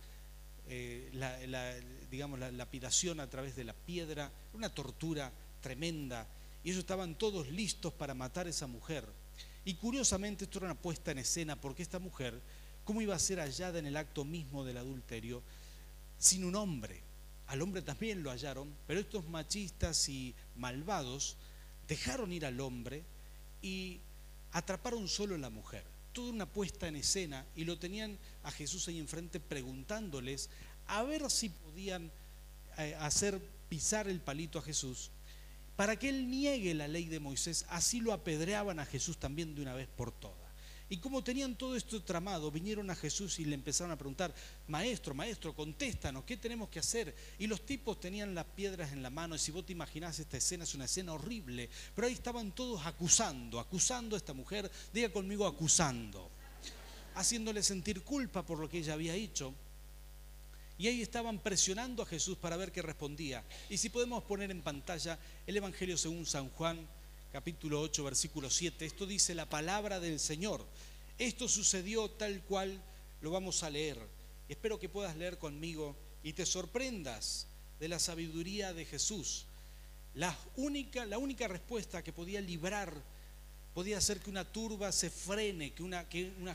eh, 0.68 1.10
la, 1.13 1.75
digamos, 2.10 2.39
la 2.39 2.51
lapidación 2.51 3.20
a 3.20 3.29
través 3.29 3.56
de 3.56 3.63
la 3.63 3.74
piedra, 3.74 4.32
una 4.53 4.70
tortura 4.70 5.32
tremenda. 5.62 6.27
Y 6.63 6.70
ellos 6.70 6.82
estaban 6.82 7.15
todos 7.15 7.50
listos 7.50 7.94
para 7.94 8.13
matar 8.13 8.48
a 8.48 8.51
esa 8.51 8.68
mujer. 8.68 9.06
Y 9.65 9.74
curiosamente 9.75 10.46
esto 10.46 10.60
era 10.60 10.68
una 10.68 10.79
puesta 10.79 11.12
en 11.12 11.18
escena 11.18 11.60
porque 11.60 11.84
esta 11.84 12.00
mujer 12.00 12.39
¿Cómo 12.89 13.03
iba 13.03 13.13
a 13.13 13.19
ser 13.19 13.38
hallada 13.38 13.77
en 13.77 13.86
el 13.86 13.96
acto 13.96 14.25
mismo 14.25 14.65
del 14.65 14.77
adulterio 14.77 15.43
sin 16.17 16.43
un 16.43 16.55
hombre? 16.55 17.03
Al 17.46 17.62
hombre 17.62 17.84
también 17.84 18.24
lo 18.24 18.31
hallaron, 18.31 18.75
pero 18.88 19.00
estos 19.00 19.29
machistas 19.29 20.10
y 20.10 20.34
malvados 20.55 21.38
dejaron 21.88 22.34
ir 22.34 22.48
al 22.48 22.60
hombre 22.60 23.03
y 23.62 24.00
atraparon 24.53 25.08
solo 25.08 25.36
a 25.36 25.38
la 25.38 25.51
mujer. 25.51 25.84
Toda 26.13 26.31
una 26.31 26.48
puesta 26.48 26.88
en 26.88 26.96
escena 26.96 27.46
y 27.55 27.63
lo 27.63 27.77
tenían 27.77 28.17
a 28.41 28.50
Jesús 28.50 28.88
ahí 28.88 28.98
enfrente 28.98 29.39
preguntándoles 29.39 30.50
a 30.88 31.03
ver 31.03 31.29
si 31.29 31.50
podían 31.50 32.10
eh, 32.79 32.96
hacer 33.01 33.39
pisar 33.69 34.08
el 34.08 34.19
palito 34.19 34.58
a 34.58 34.63
Jesús 34.63 35.12
para 35.75 36.00
que 36.00 36.10
él 36.10 36.27
niegue 36.27 36.74
la 36.74 36.88
ley 36.88 37.05
de 37.05 37.19
Moisés. 37.19 37.67
Así 37.69 38.00
lo 38.00 38.13
apedreaban 38.13 38.79
a 38.79 38.86
Jesús 38.88 39.19
también 39.19 39.53
de 39.53 39.62
una 39.62 39.75
vez 39.75 39.88
por 39.88 40.12
todas. 40.12 40.49
Y 40.91 40.98
como 40.98 41.24
tenían 41.24 41.55
todo 41.55 41.75
esto 41.75 42.01
tramado, 42.01 42.50
vinieron 42.50 42.89
a 42.89 42.96
Jesús 42.96 43.38
y 43.39 43.46
le 43.46 43.53
empezaron 43.53 43.91
a 43.91 43.96
preguntar, 43.96 44.34
maestro, 44.67 45.13
maestro, 45.13 45.55
contéstanos, 45.55 46.24
¿qué 46.24 46.36
tenemos 46.36 46.69
que 46.69 46.79
hacer? 46.79 47.15
Y 47.38 47.46
los 47.46 47.63
tipos 47.63 48.00
tenían 48.00 48.34
las 48.34 48.46
piedras 48.46 48.91
en 48.91 49.03
la 49.03 49.12
mano, 49.12 49.36
y 49.36 49.39
si 49.39 49.51
vos 49.51 49.65
te 49.65 49.72
imaginás 49.72 50.17
esta 50.17 50.38
escena, 50.38 50.63
es 50.63 50.74
una 50.74 50.86
escena 50.86 51.13
horrible, 51.13 51.69
pero 51.93 52.08
ahí 52.08 52.13
estaban 52.13 52.53
todos 52.53 52.84
acusando, 52.88 53.60
acusando 53.60 54.15
a 54.15 54.17
esta 54.17 54.34
mujer, 54.34 54.72
diga 54.91 55.10
conmigo 55.10 55.46
acusando, 55.46 56.31
haciéndole 57.13 57.62
sentir 57.62 58.01
culpa 58.01 58.43
por 58.43 58.58
lo 58.58 58.67
que 58.67 58.79
ella 58.79 58.93
había 58.93 59.13
hecho. 59.13 59.53
Y 60.79 60.88
ahí 60.88 61.01
estaban 61.01 61.39
presionando 61.39 62.01
a 62.01 62.05
Jesús 62.05 62.38
para 62.38 62.55
ver 62.55 62.72
qué 62.72 62.81
respondía. 62.81 63.43
Y 63.69 63.77
si 63.77 63.89
podemos 63.89 64.24
poner 64.24 64.50
en 64.50 64.62
pantalla 64.62 65.19
el 65.46 65.58
Evangelio 65.58 65.98
según 65.98 66.25
San 66.25 66.50
Juan, 66.51 66.88
capítulo 67.31 67.81
8, 67.81 68.03
versículo 68.03 68.50
7. 68.50 68.86
Esto 68.86 69.05
dice 69.05 69.36
la 69.36 69.48
palabra 69.48 70.00
del 70.00 70.19
Señor. 70.19 70.65
Esto 71.17 71.48
sucedió 71.48 72.09
tal 72.09 72.41
cual 72.43 72.81
lo 73.21 73.31
vamos 73.31 73.63
a 73.63 73.69
leer. 73.69 74.00
Espero 74.48 74.79
que 74.79 74.89
puedas 74.89 75.15
leer 75.15 75.38
conmigo 75.38 75.95
y 76.24 76.33
te 76.33 76.45
sorprendas 76.45 77.48
de 77.79 77.88
la 77.88 78.00
sabiduría 78.00 78.74
de 78.74 78.86
Jesús. 78.86 79.45
La 80.15 80.38
única, 80.55 81.48
respuesta 81.48 82.03
que 82.03 82.12
podía 82.12 82.41
librar, 82.41 82.93
podía 83.74 84.00
hacer 84.00 84.19
que 84.19 84.31
una 84.31 84.51
turba 84.51 84.91
se 84.91 85.12
frene, 85.12 85.71
que 85.74 85.83
una 85.83 86.05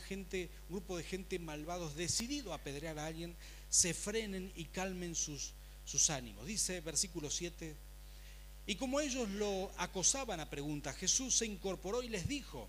gente, 0.00 0.50
un 0.68 0.76
grupo 0.76 0.96
de 0.96 1.04
gente 1.04 1.38
malvados 1.38 1.94
decidido 1.94 2.52
a 2.52 2.56
apedrear 2.56 2.98
a 2.98 3.06
alguien, 3.06 3.36
se 3.68 3.94
frenen 3.94 4.52
y 4.56 4.64
calmen 4.64 5.14
sus, 5.14 5.52
sus 5.84 6.10
ánimos. 6.10 6.46
Dice 6.46 6.80
versículo 6.80 7.30
7, 7.30 7.76
y 8.66 8.76
como 8.76 9.00
ellos 9.00 9.28
lo 9.30 9.70
acosaban 9.76 10.40
a 10.40 10.48
preguntas, 10.48 10.96
Jesús 10.96 11.36
se 11.36 11.46
incorporó 11.46 12.02
y 12.02 12.08
les 12.08 12.26
dijo, 12.26 12.68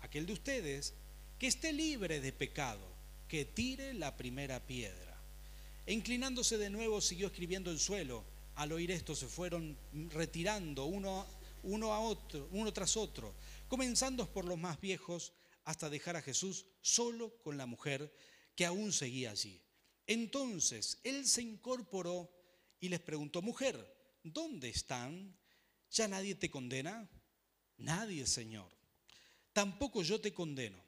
aquel 0.00 0.26
de 0.26 0.32
ustedes, 0.34 0.94
que 1.38 1.48
esté 1.48 1.72
libre 1.72 2.20
de 2.20 2.32
pecado, 2.32 2.86
que 3.26 3.44
tire 3.44 3.94
la 3.94 4.16
primera 4.16 4.64
piedra. 4.64 5.20
E 5.86 5.92
inclinándose 5.92 6.58
de 6.58 6.70
nuevo 6.70 7.00
siguió 7.00 7.26
escribiendo 7.26 7.70
en 7.70 7.78
suelo. 7.78 8.24
Al 8.54 8.70
oír 8.70 8.90
esto 8.90 9.16
se 9.16 9.26
fueron 9.26 9.76
retirando 10.10 10.84
uno, 10.84 11.26
uno 11.64 11.92
a 11.92 12.00
otro, 12.00 12.48
uno 12.52 12.72
tras 12.72 12.96
otro, 12.96 13.34
comenzando 13.66 14.30
por 14.30 14.44
los 14.44 14.58
más 14.58 14.80
viejos 14.80 15.32
hasta 15.64 15.90
dejar 15.90 16.16
a 16.16 16.22
Jesús 16.22 16.66
solo 16.82 17.34
con 17.42 17.56
la 17.56 17.66
mujer 17.66 18.14
que 18.54 18.66
aún 18.66 18.92
seguía 18.92 19.30
allí. 19.30 19.60
Entonces 20.06 20.98
él 21.02 21.26
se 21.26 21.42
incorporó 21.42 22.30
y 22.78 22.88
les 22.88 23.00
preguntó, 23.00 23.42
mujer, 23.42 24.01
¿dónde 24.22 24.68
están? 24.68 25.36
¿Ya 25.90 26.08
nadie 26.08 26.34
te 26.34 26.50
condena? 26.50 27.08
Nadie, 27.78 28.26
Señor. 28.26 28.70
Tampoco 29.52 30.02
yo 30.02 30.20
te 30.20 30.32
condeno. 30.32 30.82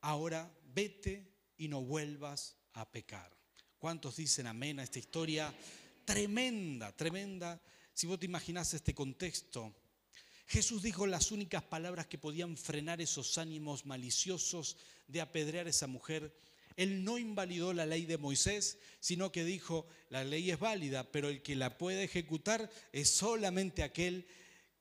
Ahora 0.00 0.50
vete 0.72 1.32
y 1.56 1.68
no 1.68 1.82
vuelvas 1.82 2.56
a 2.74 2.90
pecar. 2.90 3.36
¿Cuántos 3.78 4.16
dicen 4.16 4.46
amén 4.46 4.78
a 4.78 4.82
esta 4.82 4.98
historia 4.98 5.52
tremenda, 6.04 6.94
tremenda? 6.94 7.60
Si 7.92 8.06
vos 8.06 8.18
te 8.18 8.26
imaginás 8.26 8.72
este 8.74 8.94
contexto, 8.94 9.74
Jesús 10.46 10.82
dijo 10.82 11.06
las 11.06 11.30
únicas 11.30 11.62
palabras 11.62 12.06
que 12.06 12.18
podían 12.18 12.56
frenar 12.56 13.00
esos 13.00 13.38
ánimos 13.38 13.86
maliciosos 13.86 14.76
de 15.06 15.20
apedrear 15.20 15.66
a 15.66 15.70
esa 15.70 15.86
mujer. 15.86 16.34
Él 16.76 17.04
no 17.04 17.18
invalidó 17.18 17.72
la 17.72 17.86
ley 17.86 18.06
de 18.06 18.18
Moisés, 18.18 18.78
sino 19.00 19.32
que 19.32 19.44
dijo, 19.44 19.86
la 20.08 20.24
ley 20.24 20.50
es 20.50 20.58
válida, 20.58 21.10
pero 21.10 21.28
el 21.28 21.42
que 21.42 21.56
la 21.56 21.76
puede 21.78 22.04
ejecutar 22.04 22.70
es 22.92 23.10
solamente 23.10 23.82
aquel 23.82 24.26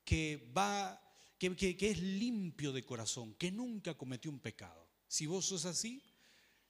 que 0.03 0.49
va, 0.55 1.01
que, 1.37 1.55
que 1.55 1.89
es 1.89 1.99
limpio 1.99 2.71
de 2.71 2.83
corazón, 2.83 3.33
que 3.35 3.51
nunca 3.51 3.95
cometió 3.95 4.31
un 4.31 4.39
pecado. 4.39 4.87
Si 5.07 5.25
vos 5.25 5.45
sos 5.45 5.65
así, 5.65 6.03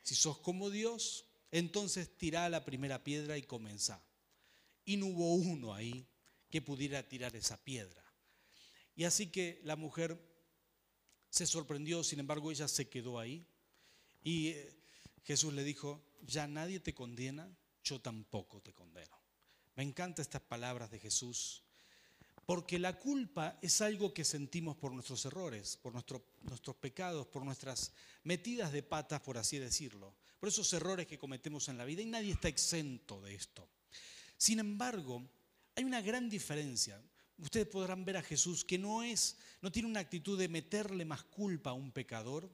si 0.03 0.15
sos 0.15 0.39
como 0.39 0.69
Dios, 0.69 1.25
entonces 1.51 2.17
tirá 2.17 2.49
la 2.49 2.65
primera 2.65 3.03
piedra 3.03 3.37
y 3.37 3.43
comenzá. 3.43 4.01
Y 4.85 4.97
no 4.97 5.07
hubo 5.07 5.35
uno 5.35 5.73
ahí 5.73 6.05
que 6.49 6.61
pudiera 6.61 7.07
tirar 7.07 7.35
esa 7.35 7.57
piedra. 7.63 8.03
Y 8.95 9.03
así 9.03 9.27
que 9.27 9.61
la 9.63 9.75
mujer 9.75 10.19
se 11.29 11.45
sorprendió, 11.45 12.03
sin 12.03 12.19
embargo 12.19 12.51
ella 12.51 12.67
se 12.67 12.89
quedó 12.89 13.19
ahí. 13.19 13.45
Y 14.23 14.49
eh, 14.49 14.78
Jesús 15.29 15.53
le 15.53 15.63
dijo, 15.63 16.03
ya 16.25 16.47
nadie 16.47 16.79
te 16.79 16.95
condena, 16.95 17.47
yo 17.83 18.01
tampoco 18.01 18.61
te 18.61 18.73
condeno. 18.73 19.15
Me 19.75 19.83
encantan 19.83 20.23
estas 20.23 20.41
palabras 20.41 20.89
de 20.89 20.97
Jesús, 20.97 21.63
porque 22.47 22.79
la 22.79 22.97
culpa 22.97 23.59
es 23.61 23.79
algo 23.81 24.11
que 24.11 24.25
sentimos 24.25 24.75
por 24.75 24.91
nuestros 24.91 25.23
errores, 25.25 25.77
por 25.77 25.93
nuestros 25.93 26.75
pecados, 26.77 27.27
por 27.27 27.45
nuestras 27.45 27.93
metidas 28.23 28.71
de 28.71 28.81
patas, 28.81 29.21
por 29.21 29.37
así 29.37 29.59
decirlo 29.59 30.15
por 30.39 30.49
esos 30.49 30.71
errores 30.73 31.05
que 31.05 31.19
cometemos 31.19 31.67
en 31.67 31.77
la 31.77 31.85
vida 31.85 32.01
y 32.01 32.05
nadie 32.05 32.31
está 32.31 32.47
exento 32.47 33.21
de 33.21 33.35
esto. 33.35 33.69
Sin 34.37 34.59
embargo, 34.59 35.29
hay 35.75 35.83
una 35.83 36.01
gran 36.01 36.29
diferencia. 36.29 37.01
Ustedes 37.37 37.67
podrán 37.67 38.05
ver 38.05 38.17
a 38.17 38.23
Jesús 38.23 38.63
que 38.63 38.77
no 38.77 39.03
es 39.03 39.37
no 39.61 39.71
tiene 39.71 39.89
una 39.89 39.99
actitud 39.99 40.39
de 40.39 40.47
meterle 40.47 41.03
más 41.03 41.23
culpa 41.23 41.71
a 41.71 41.73
un 41.73 41.91
pecador, 41.91 42.49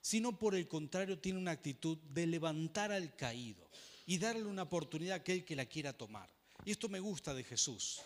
sino 0.00 0.38
por 0.38 0.54
el 0.54 0.66
contrario 0.68 1.18
tiene 1.18 1.38
una 1.38 1.52
actitud 1.52 1.98
de 1.98 2.26
levantar 2.26 2.92
al 2.92 3.14
caído 3.16 3.68
y 4.06 4.18
darle 4.18 4.44
una 4.44 4.62
oportunidad 4.62 5.14
a 5.14 5.16
aquel 5.16 5.44
que 5.44 5.56
la 5.56 5.66
quiera 5.66 5.92
tomar. 5.92 6.30
Y 6.64 6.70
esto 6.70 6.88
me 6.88 7.00
gusta 7.00 7.34
de 7.34 7.44
Jesús. 7.44 8.00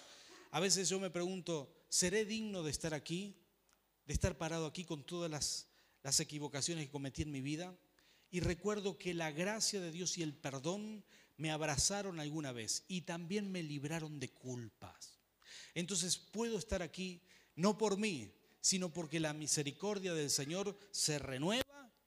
A 0.50 0.60
veces 0.60 0.88
yo 0.88 1.00
me 1.00 1.10
pregunto, 1.10 1.74
¿seré 1.88 2.24
digno 2.24 2.62
de 2.62 2.70
estar 2.70 2.94
aquí? 2.94 3.34
¿De 4.06 4.12
estar 4.12 4.36
parado 4.36 4.66
aquí 4.66 4.84
con 4.84 5.04
todas 5.04 5.30
las, 5.30 5.68
las 6.02 6.20
equivocaciones 6.20 6.86
que 6.86 6.92
cometí 6.92 7.22
en 7.22 7.32
mi 7.32 7.40
vida? 7.40 7.76
y 8.34 8.40
recuerdo 8.40 8.98
que 8.98 9.14
la 9.14 9.30
gracia 9.30 9.80
de 9.80 9.92
Dios 9.92 10.18
y 10.18 10.24
el 10.24 10.34
perdón 10.34 11.04
me 11.36 11.52
abrazaron 11.52 12.18
alguna 12.18 12.50
vez 12.50 12.82
y 12.88 13.02
también 13.02 13.52
me 13.52 13.62
libraron 13.62 14.18
de 14.18 14.32
culpas. 14.32 15.20
Entonces 15.72 16.16
puedo 16.16 16.58
estar 16.58 16.82
aquí 16.82 17.22
no 17.54 17.78
por 17.78 17.96
mí, 17.96 18.34
sino 18.60 18.92
porque 18.92 19.20
la 19.20 19.34
misericordia 19.34 20.14
del 20.14 20.30
Señor 20.30 20.76
se 20.90 21.20
renueva 21.20 21.63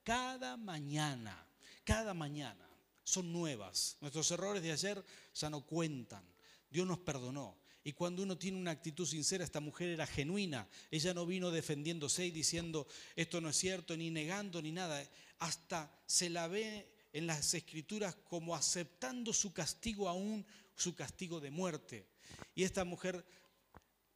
cada 0.07 0.55
mañana, 0.55 1.45
cada 1.83 2.13
mañana. 2.13 2.65
Son 3.03 3.29
nuevas. 3.29 3.97
Nuestros 3.99 4.31
errores 4.31 4.63
de 4.63 4.71
ayer 4.71 5.03
ya 5.33 5.49
no 5.49 5.65
cuentan. 5.65 6.23
Dios 6.69 6.87
nos 6.87 6.99
perdonó. 6.99 7.57
Y 7.83 7.91
cuando 7.91 8.23
uno 8.23 8.37
tiene 8.37 8.57
una 8.57 8.71
actitud 8.71 9.05
sincera, 9.05 9.43
esta 9.43 9.59
mujer 9.59 9.89
era 9.89 10.07
genuina. 10.07 10.65
Ella 10.91 11.13
no 11.13 11.25
vino 11.25 11.51
defendiéndose 11.51 12.25
y 12.25 12.31
diciendo 12.31 12.87
esto 13.17 13.41
no 13.41 13.49
es 13.49 13.57
cierto, 13.57 13.97
ni 13.97 14.09
negando, 14.09 14.61
ni 14.61 14.71
nada. 14.71 15.05
Hasta 15.39 15.91
se 16.05 16.29
la 16.29 16.47
ve 16.47 16.89
en 17.11 17.27
las 17.27 17.53
escrituras 17.53 18.15
como 18.15 18.55
aceptando 18.55 19.33
su 19.33 19.51
castigo 19.51 20.07
aún, 20.07 20.45
su 20.73 20.95
castigo 20.95 21.41
de 21.41 21.51
muerte. 21.51 22.07
Y 22.55 22.63
esta 22.63 22.85
mujer, 22.85 23.25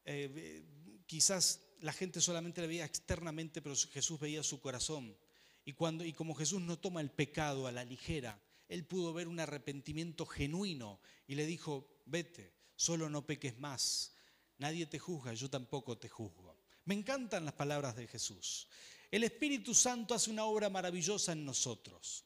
eh, 0.05 0.63
quizás 1.05 1.59
la 1.81 1.91
gente 1.91 2.21
solamente 2.21 2.61
la 2.61 2.67
veía 2.67 2.85
externamente, 2.85 3.61
pero 3.61 3.75
Jesús 3.75 4.17
veía 4.21 4.41
su 4.41 4.61
corazón. 4.61 5.17
Y, 5.65 5.73
cuando, 5.73 6.03
y 6.05 6.13
como 6.13 6.35
Jesús 6.35 6.61
no 6.61 6.79
toma 6.79 7.01
el 7.01 7.11
pecado 7.11 7.67
a 7.67 7.71
la 7.71 7.85
ligera, 7.85 8.41
él 8.67 8.85
pudo 8.85 9.13
ver 9.13 9.27
un 9.27 9.39
arrepentimiento 9.39 10.25
genuino 10.25 11.01
y 11.27 11.35
le 11.35 11.45
dijo, 11.45 12.01
vete, 12.05 12.53
solo 12.75 13.09
no 13.09 13.25
peques 13.25 13.59
más. 13.59 14.13
Nadie 14.57 14.85
te 14.85 14.97
juzga, 14.97 15.33
yo 15.33 15.49
tampoco 15.49 15.97
te 15.97 16.09
juzgo. 16.09 16.57
Me 16.85 16.95
encantan 16.95 17.45
las 17.45 17.53
palabras 17.53 17.95
de 17.95 18.07
Jesús. 18.07 18.67
El 19.11 19.23
Espíritu 19.23 19.75
Santo 19.75 20.13
hace 20.13 20.31
una 20.31 20.45
obra 20.45 20.69
maravillosa 20.69 21.33
en 21.33 21.45
nosotros. 21.45 22.25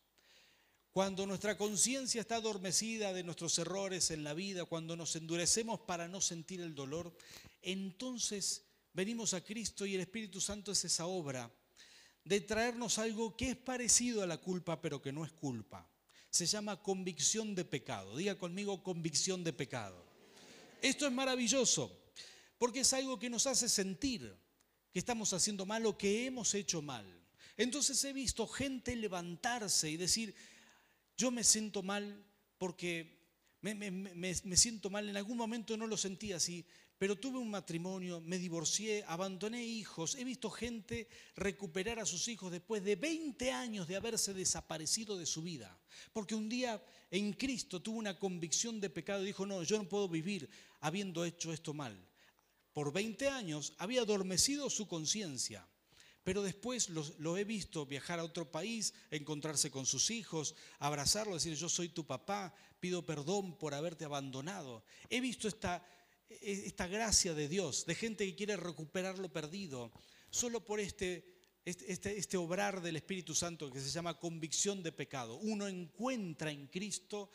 Cuando 0.91 1.25
nuestra 1.25 1.57
conciencia 1.57 2.21
está 2.21 2.35
adormecida 2.35 3.11
de 3.11 3.23
nuestros 3.23 3.57
errores 3.59 4.11
en 4.11 4.23
la 4.23 4.33
vida, 4.33 4.63
cuando 4.63 4.95
nos 4.95 5.15
endurecemos 5.15 5.81
para 5.81 6.07
no 6.07 6.21
sentir 6.21 6.61
el 6.61 6.73
dolor, 6.73 7.13
entonces 7.61 8.63
venimos 8.93 9.33
a 9.33 9.43
Cristo 9.43 9.85
y 9.85 9.95
el 9.95 10.01
Espíritu 10.01 10.39
Santo 10.39 10.71
es 10.71 10.85
esa 10.85 11.05
obra 11.07 11.51
de 12.25 12.41
traernos 12.41 12.97
algo 12.97 13.37
que 13.37 13.51
es 13.51 13.55
parecido 13.55 14.23
a 14.23 14.27
la 14.27 14.39
culpa, 14.39 14.81
pero 14.81 15.01
que 15.01 15.13
no 15.13 15.23
es 15.23 15.31
culpa. 15.31 15.87
Se 16.29 16.45
llama 16.45 16.81
convicción 16.81 17.55
de 17.55 17.63
pecado. 17.63 18.17
Diga 18.17 18.35
conmigo 18.37 18.83
convicción 18.83 19.43
de 19.43 19.53
pecado. 19.53 20.03
Esto 20.81 21.05
es 21.05 21.13
maravilloso, 21.13 21.97
porque 22.57 22.81
es 22.81 22.93
algo 22.93 23.17
que 23.17 23.29
nos 23.29 23.47
hace 23.47 23.69
sentir 23.69 24.35
que 24.91 24.99
estamos 24.99 25.31
haciendo 25.33 25.65
mal 25.65 25.85
o 25.85 25.97
que 25.97 26.25
hemos 26.25 26.53
hecho 26.55 26.81
mal. 26.81 27.05
Entonces 27.57 28.03
he 28.03 28.11
visto 28.11 28.47
gente 28.47 28.95
levantarse 28.95 29.89
y 29.89 29.97
decir, 29.97 30.35
yo 31.17 31.31
me 31.31 31.43
siento 31.43 31.83
mal 31.83 32.25
porque 32.57 33.24
me, 33.73 34.57
siento 34.57 34.89
mal, 34.89 35.09
en 35.09 35.17
algún 35.17 35.37
momento 35.37 35.75
no 35.75 35.87
lo 35.87 35.97
sentí 35.97 36.33
así, 36.33 36.63
pero 36.97 37.17
tuve 37.17 37.39
un 37.39 37.49
matrimonio, 37.49 38.21
me 38.21 38.37
divorcié, 38.37 39.03
abandoné 39.07 39.65
hijos. 39.65 40.15
He 40.15 40.23
visto 40.23 40.49
gente 40.49 41.07
recuperar 41.35 41.99
a 41.99 42.05
sus 42.05 42.27
hijos 42.27 42.51
después 42.51 42.83
de 42.83 42.95
20 42.95 43.51
años 43.51 43.87
de 43.87 43.95
haberse 43.95 44.33
desaparecido 44.33 45.17
de 45.17 45.25
su 45.25 45.41
vida. 45.41 45.77
Porque 46.13 46.35
un 46.35 46.47
día 46.47 46.81
en 47.09 47.33
Cristo 47.33 47.81
tuvo 47.81 47.97
una 47.97 48.17
convicción 48.19 48.79
de 48.79 48.89
pecado 48.89 49.23
y 49.23 49.27
dijo, 49.27 49.45
no, 49.45 49.63
yo 49.63 49.77
no 49.77 49.89
puedo 49.89 50.07
vivir 50.07 50.47
habiendo 50.81 51.25
hecho 51.25 51.51
esto 51.51 51.73
mal. 51.73 51.97
Por 52.71 52.93
20 52.93 53.29
años 53.29 53.73
había 53.77 54.01
adormecido 54.01 54.69
su 54.69 54.87
conciencia. 54.87 55.67
Pero 56.25 56.43
después 56.43 56.89
lo, 56.89 57.37
he 57.37 57.45
visto 57.45 57.85
viajar 57.85 58.19
a 58.19 58.25
otro 58.25 58.51
país, 58.51 58.93
encontrarse 59.11 59.71
con 59.71 59.85
sus 59.85 60.11
hijos, 60.11 60.55
abrazarlo, 60.79 61.35
decir, 61.35 61.55
yo 61.55 61.69
soy 61.69 61.87
tu 61.87 62.05
papá, 62.05 62.53
pido 62.81 63.05
perdón 63.05 63.57
por 63.57 63.73
haberte 63.73 64.03
abandonado. 64.03 64.83
He 65.09 65.21
visto 65.21 65.47
esta 65.47 65.81
e-, 66.29 66.65
esta 66.65 66.87
gracia 66.87 67.33
de 67.33 67.47
Dios, 67.47 67.85
de 67.85 67.95
gente 67.95 68.25
que 68.25 68.35
quiere 68.35 68.57
recuperar 68.57 69.19
lo 69.19 69.31
perdido, 69.31 69.91
solo 70.29 70.65
por 70.65 70.79
este, 70.79 71.25
este, 71.63 71.91
este, 71.91 72.17
este, 72.17 72.37
obrar 72.37 72.81
del 72.81 72.95
Espíritu 72.95 73.35
Santo 73.35 73.71
que 73.71 73.79
se 73.79 73.89
llama 73.89 74.19
convicción 74.19 74.83
de 74.83 74.91
pecado. 74.91 75.37
Uno 75.37 75.67
encuentra 75.67 76.51
en 76.51 76.67
Cristo 76.67 77.29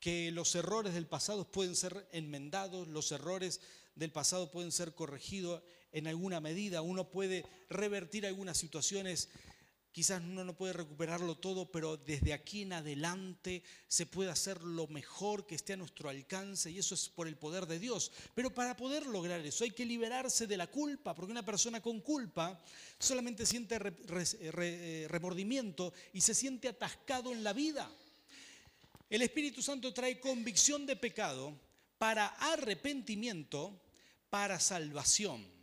que 0.00 0.30
los 0.32 0.54
errores 0.54 0.94
del 0.94 1.06
pasado 1.06 1.50
pueden 1.50 1.76
ser 1.76 2.08
enmendados, 2.12 2.88
los 2.88 3.10
errores 3.12 3.60
del 3.94 4.12
pasado 4.12 4.50
pueden 4.50 4.72
ser 4.72 4.94
corregidos 4.94 5.62
en 5.94 6.06
alguna 6.06 6.40
medida, 6.40 6.82
uno 6.82 7.08
puede 7.10 7.46
revertir 7.70 8.26
algunas 8.26 8.58
situaciones 8.58 9.30
Quizás 9.94 10.20
uno 10.24 10.42
no 10.42 10.56
puede 10.56 10.72
recuperarlo 10.72 11.36
todo, 11.36 11.70
pero 11.70 11.96
desde 11.96 12.32
aquí 12.32 12.62
en 12.62 12.72
adelante 12.72 13.62
se 13.86 14.06
puede 14.06 14.28
hacer 14.28 14.60
lo 14.64 14.88
mejor 14.88 15.46
que 15.46 15.54
esté 15.54 15.74
a 15.74 15.76
nuestro 15.76 16.08
alcance 16.08 16.68
y 16.68 16.80
eso 16.80 16.96
es 16.96 17.08
por 17.08 17.28
el 17.28 17.36
poder 17.36 17.66
de 17.66 17.78
Dios. 17.78 18.10
Pero 18.34 18.52
para 18.52 18.76
poder 18.76 19.06
lograr 19.06 19.38
eso 19.46 19.62
hay 19.62 19.70
que 19.70 19.86
liberarse 19.86 20.48
de 20.48 20.56
la 20.56 20.66
culpa, 20.66 21.14
porque 21.14 21.30
una 21.30 21.44
persona 21.44 21.80
con 21.80 22.00
culpa 22.00 22.60
solamente 22.98 23.46
siente 23.46 23.78
eh, 23.78 25.06
remordimiento 25.08 25.94
y 26.12 26.20
se 26.22 26.34
siente 26.34 26.66
atascado 26.66 27.30
en 27.30 27.44
la 27.44 27.52
vida. 27.52 27.88
El 29.08 29.22
Espíritu 29.22 29.62
Santo 29.62 29.94
trae 29.94 30.18
convicción 30.18 30.86
de 30.86 30.96
pecado 30.96 31.56
para 31.98 32.26
arrepentimiento, 32.26 33.80
para 34.28 34.58
salvación. 34.58 35.53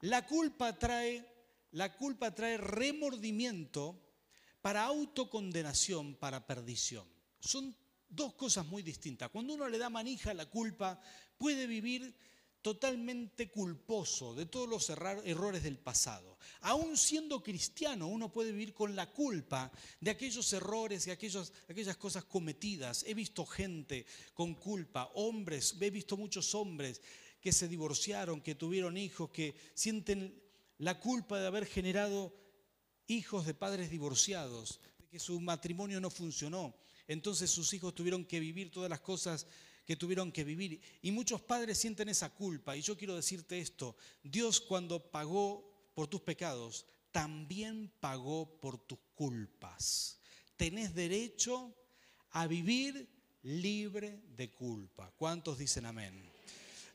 La 0.00 0.26
culpa 0.26 0.78
trae 0.78 1.38
la 1.72 1.94
culpa 1.94 2.34
trae 2.34 2.56
remordimiento 2.56 4.00
para 4.62 4.84
autocondenación, 4.84 6.14
para 6.16 6.46
perdición. 6.46 7.06
Son 7.40 7.76
dos 8.08 8.34
cosas 8.34 8.66
muy 8.66 8.82
distintas. 8.82 9.30
Cuando 9.30 9.54
uno 9.54 9.68
le 9.68 9.78
da 9.78 9.90
manija 9.90 10.30
a 10.30 10.34
la 10.34 10.46
culpa, 10.46 11.00
puede 11.36 11.66
vivir 11.66 12.16
totalmente 12.62 13.50
culposo 13.50 14.34
de 14.34 14.46
todos 14.46 14.68
los 14.68 14.90
errores 14.90 15.62
del 15.62 15.78
pasado. 15.78 16.38
Aún 16.62 16.96
siendo 16.96 17.42
cristiano, 17.42 18.08
uno 18.08 18.32
puede 18.32 18.50
vivir 18.50 18.74
con 18.74 18.96
la 18.96 19.12
culpa 19.12 19.70
de 20.00 20.10
aquellos 20.10 20.52
errores 20.52 21.06
y 21.06 21.10
aquellas 21.10 21.96
cosas 21.98 22.24
cometidas. 22.24 23.04
He 23.06 23.14
visto 23.14 23.46
gente 23.46 24.06
con 24.34 24.54
culpa, 24.54 25.10
hombres, 25.14 25.76
he 25.80 25.90
visto 25.90 26.16
muchos 26.16 26.54
hombres 26.54 27.00
que 27.40 27.52
se 27.52 27.68
divorciaron, 27.68 28.40
que 28.40 28.54
tuvieron 28.54 28.96
hijos, 28.96 29.30
que 29.30 29.54
sienten 29.74 30.42
la 30.78 30.98
culpa 31.00 31.38
de 31.38 31.46
haber 31.46 31.66
generado 31.66 32.34
hijos 33.06 33.46
de 33.46 33.54
padres 33.54 33.90
divorciados, 33.90 34.80
de 34.98 35.06
que 35.08 35.18
su 35.18 35.40
matrimonio 35.40 36.00
no 36.00 36.10
funcionó. 36.10 36.76
Entonces 37.06 37.50
sus 37.50 37.72
hijos 37.72 37.94
tuvieron 37.94 38.24
que 38.24 38.40
vivir 38.40 38.70
todas 38.70 38.90
las 38.90 39.00
cosas 39.00 39.46
que 39.86 39.96
tuvieron 39.96 40.30
que 40.30 40.44
vivir. 40.44 40.80
Y 41.00 41.10
muchos 41.10 41.40
padres 41.40 41.78
sienten 41.78 42.10
esa 42.10 42.34
culpa. 42.34 42.76
Y 42.76 42.82
yo 42.82 42.96
quiero 42.96 43.16
decirte 43.16 43.58
esto, 43.58 43.96
Dios 44.22 44.60
cuando 44.60 45.10
pagó 45.10 45.90
por 45.94 46.08
tus 46.08 46.20
pecados, 46.20 46.86
también 47.10 47.90
pagó 47.98 48.60
por 48.60 48.78
tus 48.78 48.98
culpas. 49.14 50.20
Tenés 50.56 50.94
derecho 50.94 51.74
a 52.30 52.46
vivir 52.46 53.08
libre 53.42 54.22
de 54.36 54.52
culpa. 54.52 55.10
¿Cuántos 55.16 55.56
dicen 55.56 55.86
amén? 55.86 56.37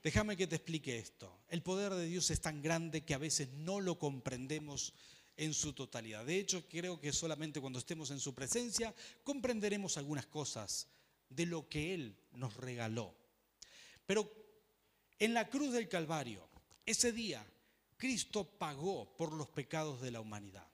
Déjame 0.04 0.36
que 0.36 0.48
te 0.48 0.58
explique 0.58 0.98
esto. 0.98 1.40
El 1.48 1.64
poder 1.64 1.94
de 1.94 2.06
Dios 2.06 2.30
es 2.30 2.42
tan 2.42 2.62
grande 2.62 3.06
que 3.06 3.14
a 3.14 3.18
veces 3.20 3.50
no 3.54 3.80
lo 3.80 3.98
comprendemos 3.98 4.94
en 5.38 5.54
su 5.54 5.72
totalidad. 5.72 6.26
De 6.26 6.38
hecho, 6.38 6.68
creo 6.68 7.00
que 7.00 7.14
solamente 7.14 7.62
cuando 7.62 7.80
estemos 7.80 8.12
en 8.12 8.20
su 8.20 8.36
presencia 8.36 8.94
comprenderemos 9.24 9.98
algunas 9.98 10.26
cosas 10.26 10.88
de 11.30 11.46
lo 11.46 11.70
que 11.70 11.94
Él 11.94 12.18
nos 12.34 12.58
regaló. 12.58 13.16
Pero 14.06 14.30
en 15.20 15.34
la 15.34 15.50
cruz 15.50 15.72
del 15.72 15.88
Calvario, 15.88 16.50
ese 16.86 17.14
día, 17.14 17.46
Cristo 17.96 18.44
pagó 18.44 19.16
por 19.16 19.32
los 19.32 19.48
pecados 19.48 20.02
de 20.02 20.12
la 20.12 20.20
humanidad. 20.20 20.68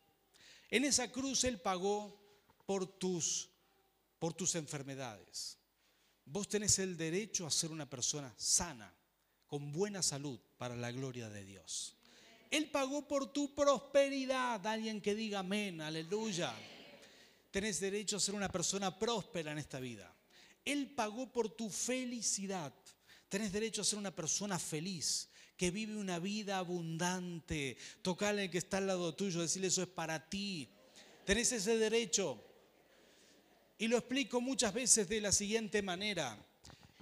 En 0.72 0.86
esa 0.86 1.12
cruz 1.12 1.44
Él 1.44 1.62
pagó 1.62 2.20
por 2.66 2.88
tus, 2.98 3.50
por 4.18 4.34
tus 4.34 4.56
enfermedades. 4.56 5.60
Vos 6.26 6.48
tenés 6.48 6.80
el 6.80 6.98
derecho 6.98 7.46
a 7.46 7.52
ser 7.52 7.70
una 7.72 7.88
persona 7.88 8.34
sana, 8.38 8.92
con 9.50 9.72
buena 9.72 10.02
salud 10.04 10.40
para 10.58 10.76
la 10.76 10.92
gloria 10.92 11.28
de 11.30 11.44
Dios. 11.44 11.96
Él 12.52 12.70
pagó 12.70 13.08
por 13.08 13.34
tu 13.34 13.54
prosperidad. 13.54 14.66
Alguien 14.66 15.02
que 15.02 15.16
diga 15.16 15.40
amén, 15.40 15.82
aleluya. 15.82 16.54
Tenés 17.52 17.80
derecho 17.80 18.18
a 18.18 18.20
ser 18.20 18.36
una 18.36 18.50
persona 18.50 18.98
próspera 18.98 19.52
en 19.52 19.58
esta 19.58 19.80
vida. 19.80 20.14
Él 20.64 20.92
pagó 20.96 21.32
por 21.32 21.50
tu 21.50 21.70
felicidad. 21.70 22.74
Tenés 23.28 23.52
derecho 23.52 23.82
a 23.82 23.86
ser 23.86 24.00
una 24.00 24.16
persona 24.16 24.58
feliz, 24.58 25.30
que 25.58 25.72
vive 25.72 25.96
una 25.96 26.20
vida 26.20 26.58
abundante. 26.58 27.78
Tocale 28.02 28.44
al 28.44 28.50
que 28.52 28.60
está 28.60 28.78
al 28.78 28.88
lado 28.88 29.16
tuyo, 29.16 29.42
decirle 29.42 29.68
eso 29.68 29.82
es 29.82 29.88
para 29.88 30.30
ti. 30.30 30.70
Tenés 31.26 31.52
ese 31.52 31.78
derecho. 31.78 32.44
Y 33.80 33.88
lo 33.88 33.98
explico 33.98 34.42
muchas 34.42 34.74
veces 34.74 35.10
de 35.10 35.22
la 35.22 35.32
siguiente 35.32 35.82
manera. 35.82 36.38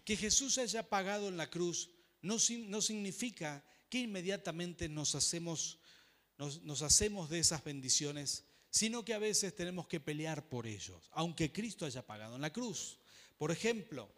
Que 0.06 0.16
Jesús 0.16 0.58
haya 0.58 0.88
pagado 0.88 1.28
en 1.28 1.36
la 1.36 1.50
cruz 1.50 1.90
no, 2.22 2.40
significa 2.40 3.64
que 3.90 4.00
inmediatamente 4.00 4.90
nos 4.90 5.16
hacemos, 5.16 5.80
nos, 6.38 6.82
hacemos 6.82 7.30
de 7.30 7.40
esas 7.40 7.64
bendiciones, 7.64 8.46
sino 8.70 9.06
que 9.06 9.14
a 9.14 9.20
veces 9.20 9.56
tenemos 9.56 9.88
que 9.88 10.00
pelear 10.00 10.50
por 10.50 10.68
ellos, 10.68 11.10
aunque 11.12 11.52
Cristo 11.52 11.86
haya 11.86 12.06
pagado 12.06 12.36
en 12.36 12.42
la 12.42 12.52
cruz. 12.52 13.00
Por 13.38 13.52
ejemplo, 13.52 14.10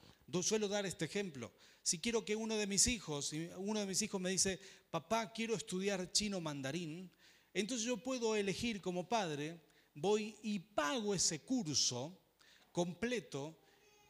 suelo 0.42 0.68
dar 0.68 0.86
este 0.86 1.06
ejemplo. 1.06 1.52
Si 1.84 2.00
quiero 2.00 2.24
que 2.24 2.36
uno 2.36 2.56
de 2.56 2.68
mis 2.68 2.88
hijos, 2.88 3.34
uno 3.58 3.80
de 3.80 3.86
mis 3.86 4.02
hijos 4.02 4.22
me 4.22 4.30
dice, 4.30 4.60
papá, 4.90 5.32
quiero 5.34 5.56
estudiar 5.56 6.12
chino 6.12 6.40
mandarín, 6.40 7.12
entonces 7.54 7.86
yo 7.86 7.98
puedo 7.98 8.36
elegir 8.36 8.82
como 8.82 9.10
padre, 9.10 9.60
voy 9.96 10.36
y 10.44 10.60
pago 10.60 11.16
ese 11.16 11.42
curso 11.42 12.20
completo 12.72 13.59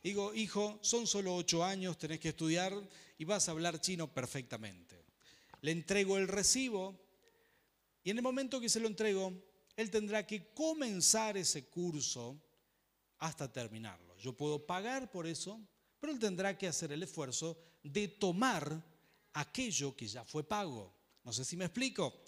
Digo, 0.02 0.34
hijo, 0.34 0.80
son 0.82 1.06
solo 1.06 1.36
ocho 1.36 1.64
años, 1.64 1.98
tenés 1.98 2.20
que 2.20 2.30
estudiar 2.30 2.74
y 3.18 3.26
vas 3.26 3.48
a 3.48 3.52
hablar 3.52 3.82
chino 3.82 4.14
perfectamente. 4.14 5.04
Le 5.62 5.72
entrego 5.72 6.18
el 6.18 6.28
recibo 6.28 6.98
y 8.04 8.12
en 8.12 8.18
el 8.18 8.24
momento 8.24 8.62
que 8.62 8.70
se 8.70 8.80
lo 8.80 8.88
entrego, 8.88 9.34
él 9.76 9.92
tendrá 9.92 10.26
que 10.26 10.54
comenzar 10.54 11.36
ese 11.36 11.66
curso 11.66 12.42
hasta 13.18 13.52
terminarlo. 13.52 14.18
Yo 14.18 14.38
puedo 14.38 14.66
pagar 14.66 15.12
por 15.12 15.28
eso, 15.28 15.60
pero 16.00 16.14
él 16.14 16.20
tendrá 16.20 16.58
que 16.58 16.68
hacer 16.68 16.94
el 16.94 17.04
esfuerzo 17.04 17.58
de 17.84 18.08
tomar 18.08 18.82
aquello 19.34 19.96
que 19.98 20.08
ya 20.08 20.24
fue 20.24 20.44
pago. 20.44 20.96
No 21.26 21.34
sé 21.34 21.44
si 21.44 21.58
me 21.58 21.66
explico. 21.66 22.22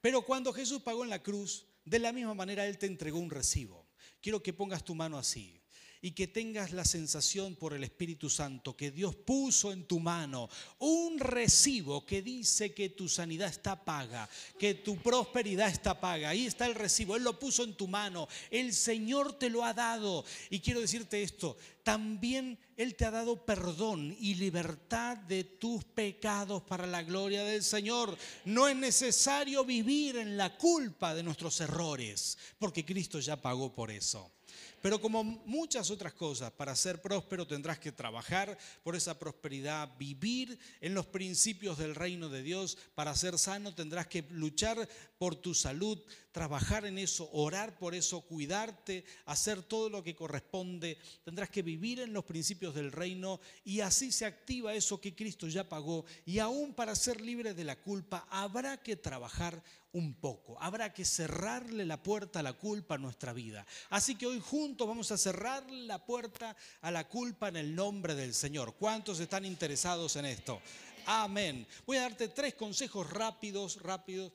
Pero 0.00 0.22
cuando 0.22 0.54
Jesús 0.54 0.80
pagó 0.80 1.04
en 1.04 1.10
la 1.10 1.22
cruz, 1.22 1.66
de 1.84 1.98
la 1.98 2.12
misma 2.12 2.32
manera 2.32 2.66
Él 2.66 2.78
te 2.78 2.86
entregó 2.86 3.18
un 3.18 3.30
recibo. 3.30 3.86
Quiero 4.22 4.42
que 4.42 4.54
pongas 4.54 4.84
tu 4.84 4.94
mano 4.94 5.18
así 5.18 5.59
y 6.02 6.12
que 6.12 6.26
tengas 6.26 6.72
la 6.72 6.84
sensación 6.84 7.56
por 7.56 7.74
el 7.74 7.84
Espíritu 7.84 8.30
Santo 8.30 8.76
que 8.76 8.90
Dios 8.90 9.14
puso 9.14 9.72
en 9.72 9.84
tu 9.84 10.00
mano 10.00 10.48
un 10.78 11.18
recibo 11.18 12.06
que 12.06 12.22
dice 12.22 12.72
que 12.72 12.90
tu 12.90 13.08
sanidad 13.08 13.48
está 13.48 13.84
paga, 13.84 14.28
que 14.58 14.74
tu 14.74 14.96
prosperidad 14.96 15.68
está 15.68 16.00
paga. 16.00 16.30
Ahí 16.30 16.46
está 16.46 16.66
el 16.66 16.74
recibo, 16.74 17.16
Él 17.16 17.24
lo 17.24 17.38
puso 17.38 17.64
en 17.64 17.74
tu 17.74 17.86
mano, 17.86 18.28
el 18.50 18.72
Señor 18.72 19.38
te 19.38 19.50
lo 19.50 19.64
ha 19.64 19.74
dado. 19.74 20.24
Y 20.48 20.60
quiero 20.60 20.80
decirte 20.80 21.22
esto, 21.22 21.56
también 21.82 22.58
Él 22.76 22.94
te 22.94 23.04
ha 23.04 23.10
dado 23.10 23.44
perdón 23.44 24.16
y 24.18 24.34
libertad 24.36 25.16
de 25.16 25.44
tus 25.44 25.84
pecados 25.84 26.62
para 26.62 26.86
la 26.86 27.02
gloria 27.02 27.44
del 27.44 27.62
Señor. 27.62 28.16
No 28.44 28.68
es 28.68 28.76
necesario 28.76 29.64
vivir 29.64 30.16
en 30.16 30.36
la 30.36 30.56
culpa 30.56 31.14
de 31.14 31.22
nuestros 31.22 31.60
errores, 31.60 32.38
porque 32.58 32.84
Cristo 32.84 33.20
ya 33.20 33.40
pagó 33.40 33.74
por 33.74 33.90
eso. 33.90 34.32
Pero 34.80 35.00
como 35.00 35.22
muchas 35.24 35.90
otras 35.90 36.14
cosas, 36.14 36.50
para 36.52 36.74
ser 36.74 37.02
próspero 37.02 37.46
tendrás 37.46 37.78
que 37.78 37.92
trabajar 37.92 38.56
por 38.82 38.96
esa 38.96 39.18
prosperidad, 39.18 39.96
vivir 39.98 40.58
en 40.80 40.94
los 40.94 41.06
principios 41.06 41.78
del 41.78 41.94
reino 41.94 42.28
de 42.28 42.42
Dios. 42.42 42.78
Para 42.94 43.14
ser 43.14 43.38
sano 43.38 43.74
tendrás 43.74 44.06
que 44.06 44.22
luchar 44.30 44.88
por 45.18 45.36
tu 45.36 45.54
salud, 45.54 45.98
trabajar 46.32 46.86
en 46.86 46.98
eso, 46.98 47.28
orar 47.32 47.78
por 47.78 47.94
eso, 47.94 48.22
cuidarte, 48.22 49.04
hacer 49.26 49.62
todo 49.62 49.90
lo 49.90 50.02
que 50.02 50.14
corresponde. 50.14 50.98
Tendrás 51.24 51.50
que 51.50 51.62
vivir 51.62 52.00
en 52.00 52.12
los 52.12 52.24
principios 52.24 52.74
del 52.74 52.92
reino 52.92 53.40
y 53.64 53.80
así 53.80 54.12
se 54.12 54.24
activa 54.24 54.74
eso 54.74 55.00
que 55.00 55.14
Cristo 55.14 55.46
ya 55.48 55.68
pagó. 55.68 56.04
Y 56.24 56.38
aún 56.38 56.72
para 56.72 56.94
ser 56.94 57.20
libre 57.20 57.52
de 57.52 57.64
la 57.64 57.80
culpa 57.80 58.26
habrá 58.30 58.82
que 58.82 58.96
trabajar 58.96 59.62
un 59.92 60.14
poco. 60.14 60.60
Habrá 60.62 60.92
que 60.92 61.04
cerrarle 61.04 61.84
la 61.84 62.02
puerta 62.02 62.40
a 62.40 62.42
la 62.42 62.52
culpa 62.52 62.94
a 62.94 62.98
nuestra 62.98 63.32
vida. 63.32 63.66
Así 63.88 64.14
que 64.14 64.26
hoy 64.26 64.40
juntos 64.40 64.86
vamos 64.86 65.10
a 65.10 65.18
cerrar 65.18 65.68
la 65.70 66.04
puerta 66.04 66.56
a 66.80 66.90
la 66.90 67.08
culpa 67.08 67.48
en 67.48 67.56
el 67.56 67.74
nombre 67.74 68.14
del 68.14 68.34
Señor. 68.34 68.76
¿Cuántos 68.76 69.20
están 69.20 69.44
interesados 69.44 70.16
en 70.16 70.26
esto? 70.26 70.60
Amén. 71.06 71.66
Voy 71.86 71.96
a 71.96 72.02
darte 72.02 72.28
tres 72.28 72.54
consejos 72.54 73.10
rápidos, 73.10 73.82
rápidos. 73.82 74.32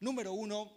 Número 0.00 0.32
uno, 0.32 0.72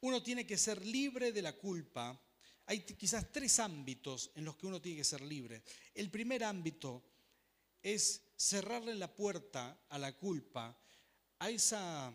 uno 0.00 0.22
tiene 0.22 0.46
que 0.46 0.56
ser 0.56 0.84
libre 0.86 1.32
de 1.32 1.42
la 1.42 1.54
culpa. 1.54 2.20
Hay 2.66 2.80
quizás 2.80 3.30
tres 3.32 3.58
ámbitos 3.58 4.30
en 4.34 4.44
los 4.44 4.56
que 4.56 4.66
uno 4.66 4.80
tiene 4.80 4.98
que 4.98 5.04
ser 5.04 5.20
libre. 5.20 5.62
El 5.94 6.10
primer 6.10 6.44
ámbito 6.44 7.02
es 7.82 8.22
cerrarle 8.36 8.94
la 8.94 9.14
puerta 9.14 9.78
a 9.88 9.98
la 9.98 10.16
culpa, 10.16 10.78
a 11.38 11.50
esa 11.50 12.12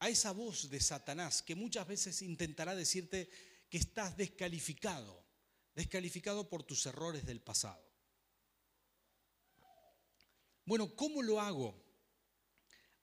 a 0.00 0.08
esa 0.08 0.32
voz 0.32 0.70
de 0.70 0.80
Satanás 0.80 1.42
que 1.42 1.54
muchas 1.54 1.86
veces 1.86 2.22
intentará 2.22 2.74
decirte 2.74 3.28
que 3.68 3.78
estás 3.78 4.16
descalificado, 4.16 5.24
descalificado 5.74 6.48
por 6.48 6.62
tus 6.62 6.86
errores 6.86 7.26
del 7.26 7.40
pasado. 7.40 7.84
Bueno, 10.64 10.94
¿cómo 10.94 11.22
lo 11.22 11.40
hago? 11.40 11.82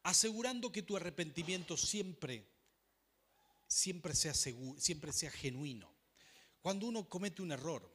Asegurando 0.04 0.72
que 0.72 0.84
tu 0.84 0.96
arrepentimiento 0.96 1.78
siempre, 1.78 2.48
siempre 3.68 4.14
sea, 4.14 4.34
siempre 4.34 5.12
sea 5.12 5.32
genuino. 5.32 5.92
Cuando 6.62 6.88
uno 6.88 7.10
comete 7.10 7.42
un 7.42 7.52
error, 7.52 7.92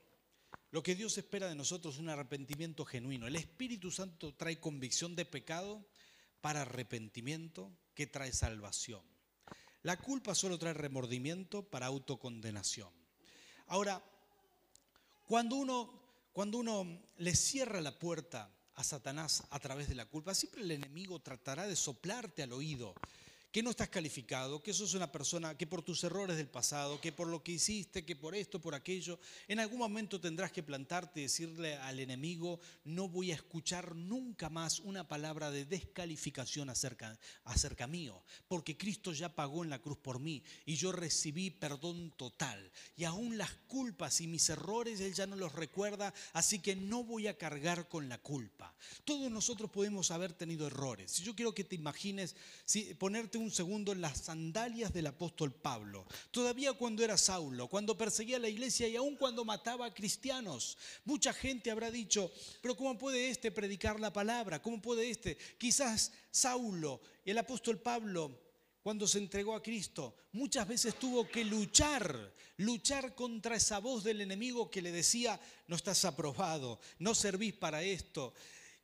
lo 0.71 0.83
que 0.83 0.95
Dios 0.95 1.17
espera 1.19 1.49
de 1.49 1.55
nosotros 1.55 1.95
es 1.95 2.01
un 2.01 2.09
arrepentimiento 2.09 2.85
genuino. 2.85 3.27
El 3.27 3.37
Espíritu 3.37 3.91
Santo 3.91 4.35
trae 4.35 4.61
convicción 4.61 5.17
de 5.17 5.25
pecado 5.25 5.89
para 6.41 6.63
arrepentimiento 6.63 7.77
que 8.01 8.07
trae 8.07 8.33
salvación. 8.33 9.03
La 9.83 9.99
culpa 9.99 10.35
solo 10.35 10.59
trae 10.59 10.73
remordimiento 10.73 11.63
para 11.63 11.85
autocondenación. 11.85 12.89
Ahora, 13.67 14.03
cuando 15.27 15.57
uno, 15.57 16.01
cuando 16.33 16.57
uno 16.57 16.99
le 17.19 17.37
cierra 17.37 17.83
la 17.83 17.99
puerta 17.99 18.51
a 18.77 18.85
Satanás 18.85 19.43
a 19.51 19.59
través 19.61 19.91
de 19.91 19.97
la 19.97 20.07
culpa, 20.07 20.35
siempre 20.35 20.63
el 20.63 20.71
enemigo 20.71 21.19
tratará 21.19 21.67
de 21.67 21.77
soplarte 21.77 22.43
al 22.43 22.55
oído 22.55 22.95
que 23.53 23.63
no 23.63 23.71
estás 23.71 23.89
calificado, 23.89 24.63
que 24.63 24.73
sos 24.73 24.95
una 24.95 25.11
persona 25.11 25.57
que 25.57 25.67
por 25.67 25.83
tus 25.83 26.05
errores 26.05 26.37
del 26.37 26.49
pasado, 26.49 27.01
que 27.01 27.11
por 27.11 27.27
lo 27.27 27.43
que 27.43 27.53
hiciste, 27.53 28.05
que 28.05 28.15
por 28.15 28.35
esto, 28.35 28.61
por 28.61 28.75
aquello, 28.75 29.19
en 29.49 29.59
algún 29.59 29.79
momento 29.79 30.21
tendrás 30.21 30.53
que 30.53 30.63
plantarte 30.63 31.21
y 31.21 31.25
decirle 31.25 31.77
al 31.77 31.99
enemigo, 31.99 32.61
no 32.85 33.09
voy 33.09 33.33
a 33.33 33.35
escuchar 33.35 33.97
nunca 33.97 34.49
más 34.51 34.79
una 34.79 35.09
palabra 35.09 35.51
de 35.51 35.65
descalificación 35.65 36.71
acerca, 36.71 37.19
acerca 37.45 37.89
mío, 37.89 38.23
porque 38.47 38.77
Cristo 38.77 39.13
ya 39.13 39.35
pagó 39.35 39.65
en 39.65 39.71
la 39.71 39.81
cruz 39.81 39.99
por 39.99 40.21
mí 40.21 40.45
y 40.65 40.77
yo 40.77 40.93
recibí 40.93 41.51
perdón 41.51 42.13
total. 42.17 42.71
Y 42.97 43.05
aún 43.05 43.37
las 43.37 43.53
culpas 43.67 44.21
y 44.21 44.29
mis 44.29 44.49
errores 44.49 45.01
Él 45.01 45.15
ya 45.15 45.27
no 45.27 45.35
los 45.35 45.53
recuerda, 45.53 46.15
así 46.35 46.61
que 46.61 46.77
no 46.77 47.03
voy 47.03 47.27
a 47.27 47.37
cargar 47.37 47.89
con 47.89 48.09
la 48.09 48.19
culpa. 48.19 48.75
Todos 49.05 49.31
nosotros 49.31 49.71
podemos 49.71 50.13
haber 50.13 50.33
tenido 50.33 50.69
errores. 50.69 51.17
Yo 51.19 51.35
quiero 51.35 51.53
que 51.53 51.65
te 51.65 51.75
imagines 51.75 52.37
si, 52.65 52.95
ponerte 52.95 53.40
un 53.41 53.51
segundo 53.51 53.95
las 53.95 54.19
sandalias 54.19 54.93
del 54.93 55.07
apóstol 55.07 55.53
Pablo. 55.53 56.07
Todavía 56.31 56.73
cuando 56.73 57.03
era 57.03 57.17
Saulo, 57.17 57.69
cuando 57.69 57.97
perseguía 57.97 58.37
a 58.37 58.41
la 58.41 58.49
iglesia 58.49 58.89
y 58.89 58.97
aún 58.97 59.17
cuando 59.17 59.45
mataba 59.45 59.87
a 59.87 59.95
cristianos, 59.95 60.77
mucha 61.05 61.33
gente 61.33 61.71
habrá 61.71 61.91
dicho, 61.91 62.31
pero 62.61 62.77
¿cómo 62.77 62.97
puede 62.99 63.31
este 63.31 63.51
predicar 63.51 63.99
la 63.99 64.13
palabra? 64.13 64.63
¿Cómo 64.63 64.81
puede 64.81 65.11
este? 65.11 65.37
Quizás 65.59 66.13
Saulo, 66.31 67.01
el 67.25 67.39
apóstol 67.39 67.79
Pablo, 67.79 68.39
cuando 68.83 69.07
se 69.07 69.19
entregó 69.19 69.55
a 69.55 69.63
Cristo, 69.63 70.17
muchas 70.33 70.67
veces 70.67 70.99
tuvo 70.99 71.29
que 71.29 71.45
luchar, 71.45 72.35
luchar 72.57 73.15
contra 73.15 73.57
esa 73.57 73.79
voz 73.79 74.05
del 74.05 74.21
enemigo 74.21 74.71
que 74.71 74.83
le 74.83 74.93
decía, 74.93 75.39
no 75.67 75.77
estás 75.77 76.05
aprobado, 76.05 76.81
no 76.99 77.15
servís 77.15 77.55
para 77.55 77.83
esto 77.83 78.33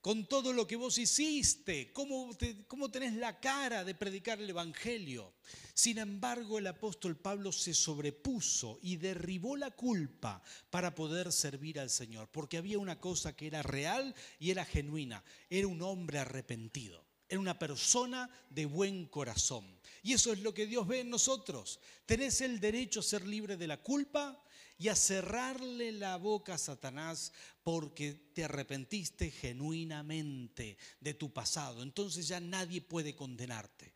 con 0.07 0.25
todo 0.27 0.53
lo 0.53 0.69
que 0.69 0.77
vos 0.77 0.99
hiciste, 0.99 1.93
cómo, 1.93 2.31
cómo 2.69 2.93
tenés 2.93 3.15
la 3.15 3.41
cara 3.41 3.83
de 3.83 3.97
predicar 3.97 4.41
el 4.41 4.49
Evangelio. 4.49 5.35
Sin 5.75 5.99
embargo, 5.99 6.61
el 6.61 6.69
apóstol 6.69 7.17
Pablo 7.17 7.51
se 7.51 7.75
sobrepuso 7.75 8.79
y 8.83 8.99
derribó 8.99 9.57
la 9.57 9.73
culpa 9.73 10.41
para 10.71 10.95
poder 10.95 11.33
servir 11.33 11.81
al 11.81 11.91
Señor, 11.91 12.29
porque 12.31 12.57
había 12.57 12.79
una 12.79 13.01
cosa 13.01 13.35
que 13.35 13.49
era 13.49 13.65
real 13.65 14.15
y 14.39 14.53
era 14.53 14.65
genuina, 14.65 15.25
era 15.51 15.67
un 15.67 15.83
hombre 15.83 16.21
arrepentido. 16.21 17.05
Era 17.29 17.41
una 17.41 17.59
persona 17.59 18.31
de 18.49 18.67
buen 18.67 19.07
corazón. 19.07 19.67
Y 20.05 20.13
eso 20.13 20.33
es 20.33 20.39
lo 20.39 20.55
que 20.55 20.69
Dios 20.69 20.87
ve 20.87 21.01
en 21.01 21.11
nosotros. 21.11 21.81
Tenés 22.07 22.41
el 22.43 22.61
derecho 22.61 23.01
a 23.01 23.03
ser 23.03 23.27
libre 23.27 23.57
de 23.57 23.67
la 23.67 23.83
culpa 23.83 24.41
y 24.79 24.89
a 24.89 24.97
cerrarle 24.97 25.93
la 25.93 26.17
boca 26.17 26.55
a 26.55 26.59
Satanás 26.59 27.33
porque 27.63 28.31
te 28.35 28.45
arrepentiste 28.45 29.31
genuinamente 29.31 30.77
de 31.01 31.15
tu 31.15 31.33
pasado. 31.33 31.83
Entonces 31.83 32.29
ya 32.29 32.41
nadie 32.41 32.83
puede 32.83 33.15
condenarte. 33.15 33.93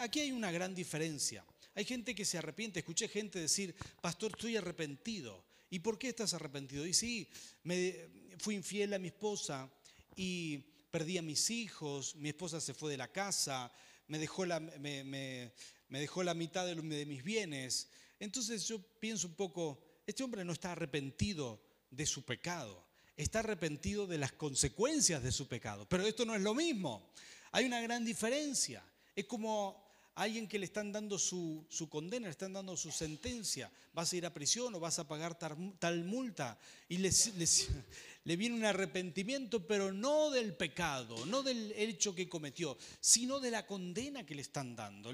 Aquí 0.00 0.20
hay 0.20 0.32
una 0.32 0.50
gran 0.50 0.74
diferencia. 0.74 1.44
Hay 1.74 1.84
gente 1.84 2.14
que 2.14 2.24
se 2.24 2.38
arrepiente. 2.38 2.80
Escuché 2.80 3.08
gente 3.08 3.38
decir, 3.38 3.74
pastor, 4.00 4.32
estoy 4.32 4.56
arrepentido. 4.56 5.44
¿Y 5.70 5.80
por 5.80 5.98
qué 5.98 6.08
estás 6.08 6.34
arrepentido? 6.34 6.86
Y 6.86 6.94
sí, 6.94 7.28
me 7.62 8.08
fui 8.38 8.54
infiel 8.54 8.94
a 8.94 8.98
mi 8.98 9.08
esposa 9.08 9.70
y 10.14 10.58
perdí 10.90 11.18
a 11.18 11.22
mis 11.22 11.50
hijos, 11.50 12.14
mi 12.16 12.30
esposa 12.30 12.60
se 12.60 12.72
fue 12.72 12.90
de 12.90 12.96
la 12.96 13.12
casa, 13.12 13.70
me 14.08 14.18
dejó 14.18 14.46
la, 14.46 14.60
me, 14.60 15.52
dejó 15.90 16.22
la 16.22 16.34
mitad 16.34 16.66
de 16.66 17.06
mis 17.06 17.22
bienes. 17.22 17.88
Entonces 18.18 18.66
yo 18.66 18.80
pienso 18.98 19.26
un 19.26 19.34
poco, 19.34 19.85
este 20.06 20.22
hombre 20.22 20.44
no 20.44 20.52
está 20.52 20.72
arrepentido 20.72 21.60
de 21.90 22.06
su 22.06 22.24
pecado, 22.24 22.84
está 23.16 23.40
arrepentido 23.40 24.06
de 24.06 24.18
las 24.18 24.32
consecuencias 24.32 25.22
de 25.22 25.32
su 25.32 25.48
pecado. 25.48 25.86
Pero 25.88 26.06
esto 26.06 26.24
no 26.24 26.34
es 26.34 26.42
lo 26.42 26.54
mismo. 26.54 27.10
Hay 27.52 27.64
una 27.64 27.80
gran 27.80 28.04
diferencia. 28.04 28.84
Es 29.14 29.24
como 29.24 29.84
alguien 30.16 30.48
que 30.48 30.58
le 30.58 30.64
están 30.64 30.92
dando 30.92 31.18
su, 31.18 31.66
condena, 31.90 32.26
le 32.26 32.30
están 32.30 32.52
dando 32.52 32.76
su 32.76 32.90
sentencia, 32.90 33.70
vas 33.92 34.12
a 34.12 34.16
ir 34.16 34.26
a 34.26 34.32
prisión 34.32 34.74
o 34.74 34.80
vas 34.80 34.98
a 34.98 35.06
pagar 35.06 35.38
tal, 35.38 36.04
multa. 36.04 36.58
Y 36.88 36.98
le 36.98 38.36
viene 38.36 38.56
un 38.56 38.64
arrepentimiento, 38.64 39.66
pero 39.66 39.92
no 39.92 40.30
del 40.30 40.54
pecado, 40.54 41.26
no 41.26 41.42
del 41.42 41.72
hecho 41.76 42.14
que 42.14 42.28
cometió, 42.28 42.76
sino 43.00 43.40
de 43.40 43.50
la 43.50 43.66
condena 43.66 44.24
que 44.24 44.34
le 44.34 44.42
están 44.42 44.74
dando. 44.74 45.12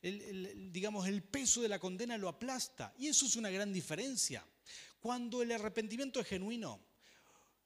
Digamos, 0.00 1.06
el 1.08 1.22
peso 1.22 1.62
de 1.62 1.68
la 1.68 1.78
condena 1.78 2.18
lo 2.18 2.28
aplasta. 2.28 2.94
Y 2.98 3.08
eso 3.08 3.26
es 3.26 3.36
una 3.36 3.50
gran 3.50 3.72
diferencia. 3.72 4.46
Cuando 5.00 5.42
el 5.42 5.52
arrepentimiento 5.52 6.20
es 6.20 6.26
genuino, 6.26 6.80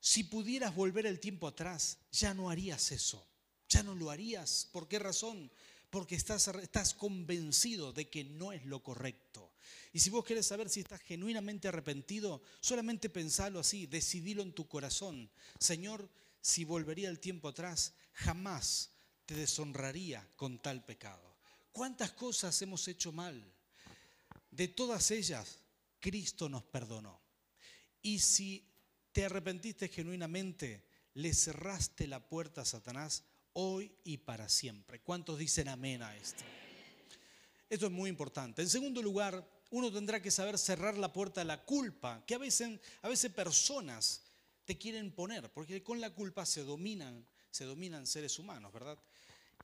si 0.00 0.24
pudieras 0.24 0.74
volver 0.74 1.06
el 1.06 1.20
tiempo 1.20 1.46
atrás, 1.46 1.98
ya 2.10 2.34
no 2.34 2.50
harías 2.50 2.92
eso. 2.92 3.26
Ya 3.68 3.82
no 3.82 3.94
lo 3.94 4.10
harías. 4.10 4.68
¿Por 4.72 4.88
qué 4.88 4.98
razón? 4.98 5.50
porque 5.92 6.14
estás, 6.14 6.48
estás 6.48 6.94
convencido 6.94 7.92
de 7.92 8.08
que 8.08 8.24
no 8.24 8.50
es 8.50 8.64
lo 8.64 8.82
correcto. 8.82 9.52
Y 9.92 9.98
si 9.98 10.08
vos 10.08 10.24
querés 10.24 10.46
saber 10.46 10.70
si 10.70 10.80
estás 10.80 11.02
genuinamente 11.02 11.68
arrepentido, 11.68 12.40
solamente 12.62 13.10
pensalo 13.10 13.60
así, 13.60 13.84
decidilo 13.84 14.42
en 14.42 14.54
tu 14.54 14.66
corazón. 14.66 15.30
Señor, 15.58 16.08
si 16.40 16.64
volvería 16.64 17.10
el 17.10 17.20
tiempo 17.20 17.48
atrás, 17.48 17.92
jamás 18.14 18.92
te 19.26 19.34
deshonraría 19.34 20.26
con 20.36 20.60
tal 20.60 20.82
pecado. 20.82 21.31
¿Cuántas 21.72 22.12
cosas 22.12 22.60
hemos 22.62 22.86
hecho 22.86 23.12
mal? 23.12 23.42
De 24.50 24.68
todas 24.68 25.10
ellas, 25.10 25.58
Cristo 25.98 26.48
nos 26.48 26.62
perdonó. 26.62 27.20
Y 28.02 28.18
si 28.18 28.68
te 29.12 29.24
arrepentiste 29.24 29.88
genuinamente, 29.88 30.84
le 31.14 31.32
cerraste 31.32 32.06
la 32.06 32.28
puerta 32.28 32.60
a 32.60 32.66
Satanás, 32.66 33.24
hoy 33.54 33.94
y 34.04 34.18
para 34.18 34.48
siempre. 34.48 35.00
¿Cuántos 35.00 35.38
dicen 35.38 35.68
amén 35.68 36.02
a 36.02 36.16
esto? 36.16 36.44
Esto 37.68 37.86
es 37.86 37.92
muy 37.92 38.10
importante. 38.10 38.60
En 38.62 38.68
segundo 38.68 39.02
lugar, 39.02 39.46
uno 39.70 39.90
tendrá 39.90 40.20
que 40.20 40.30
saber 40.30 40.58
cerrar 40.58 40.98
la 40.98 41.12
puerta 41.12 41.40
a 41.40 41.44
la 41.44 41.64
culpa, 41.64 42.22
que 42.26 42.34
a 42.34 42.38
veces, 42.38 42.78
a 43.00 43.08
veces 43.08 43.32
personas 43.32 44.22
te 44.66 44.76
quieren 44.76 45.12
poner, 45.12 45.50
porque 45.52 45.82
con 45.82 46.00
la 46.00 46.10
culpa 46.10 46.44
se 46.44 46.62
dominan, 46.64 47.26
se 47.50 47.64
dominan 47.64 48.06
seres 48.06 48.38
humanos, 48.38 48.72
¿verdad? 48.72 48.98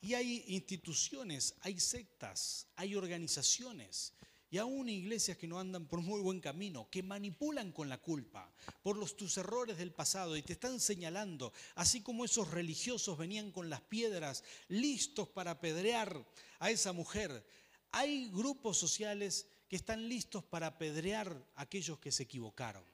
Y 0.00 0.14
hay 0.14 0.44
instituciones, 0.46 1.54
hay 1.60 1.80
sectas, 1.80 2.66
hay 2.76 2.94
organizaciones 2.94 4.12
y 4.50 4.58
aún 4.58 4.88
iglesias 4.88 5.36
que 5.36 5.46
no 5.46 5.60
andan 5.60 5.86
por 5.86 6.00
muy 6.00 6.20
buen 6.20 6.40
camino, 6.40 6.88
que 6.90 7.02
manipulan 7.02 7.72
con 7.72 7.88
la 7.88 7.98
culpa 7.98 8.50
por 8.82 8.96
los, 8.96 9.16
tus 9.16 9.36
errores 9.36 9.76
del 9.76 9.92
pasado 9.92 10.36
y 10.36 10.42
te 10.42 10.54
están 10.54 10.80
señalando, 10.80 11.52
así 11.74 12.00
como 12.00 12.24
esos 12.24 12.50
religiosos 12.50 13.18
venían 13.18 13.52
con 13.52 13.68
las 13.68 13.82
piedras 13.82 14.44
listos 14.68 15.28
para 15.28 15.52
apedrear 15.52 16.26
a 16.60 16.70
esa 16.70 16.92
mujer. 16.92 17.44
Hay 17.90 18.30
grupos 18.30 18.78
sociales 18.78 19.46
que 19.68 19.76
están 19.76 20.08
listos 20.08 20.44
para 20.44 20.68
apedrear 20.68 21.46
a 21.54 21.62
aquellos 21.62 21.98
que 21.98 22.12
se 22.12 22.22
equivocaron. 22.22 22.84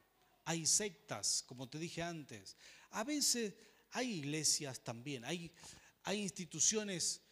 Hay 0.44 0.66
sectas, 0.66 1.44
como 1.46 1.68
te 1.68 1.78
dije 1.78 2.02
antes. 2.02 2.56
A 2.90 3.04
veces 3.04 3.54
hay 3.92 4.10
iglesias 4.18 4.80
también, 4.80 5.24
hay, 5.24 5.52
hay 6.04 6.20
instituciones 6.20 7.22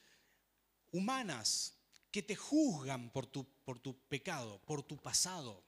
humanas 0.91 1.79
que 2.11 2.23
te 2.23 2.37
juzgan 2.37 3.11
por 3.11 3.27
tu, 3.27 3.47
por 3.65 3.79
tu 3.79 3.97
pecado, 4.09 4.61
por 4.67 4.83
tu 4.83 4.97
pasado, 4.97 5.65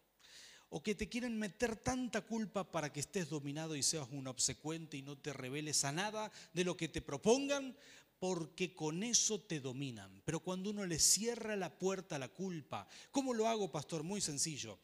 o 0.69 0.83
que 0.83 0.95
te 0.95 1.09
quieren 1.09 1.39
meter 1.39 1.77
tanta 1.77 2.23
culpa 2.23 2.71
para 2.71 2.93
que 2.93 3.01
estés 3.01 3.29
dominado 3.29 3.77
y 3.77 3.83
seas 3.83 4.09
un 4.11 4.27
obsecuente 4.27 4.97
y 4.97 5.03
no 5.03 5.17
te 5.17 5.33
reveles 5.33 5.85
a 5.85 5.93
nada 5.93 6.33
de 6.53 6.65
lo 6.65 6.77
que 6.77 6.89
te 6.89 7.01
propongan, 7.01 7.77
porque 8.19 8.75
con 8.75 9.03
eso 9.03 9.41
te 9.41 9.61
dominan. 9.61 10.23
Pero 10.25 10.41
cuando 10.41 10.71
uno 10.71 10.87
le 10.87 10.99
cierra 10.99 11.57
la 11.57 11.79
puerta 11.79 12.17
a 12.17 12.19
la 12.19 12.29
culpa, 12.29 12.89
¿cómo 13.11 13.35
lo 13.35 13.49
hago, 13.49 13.71
pastor? 13.71 14.03
Muy 14.03 14.21
sencillo. 14.21 14.79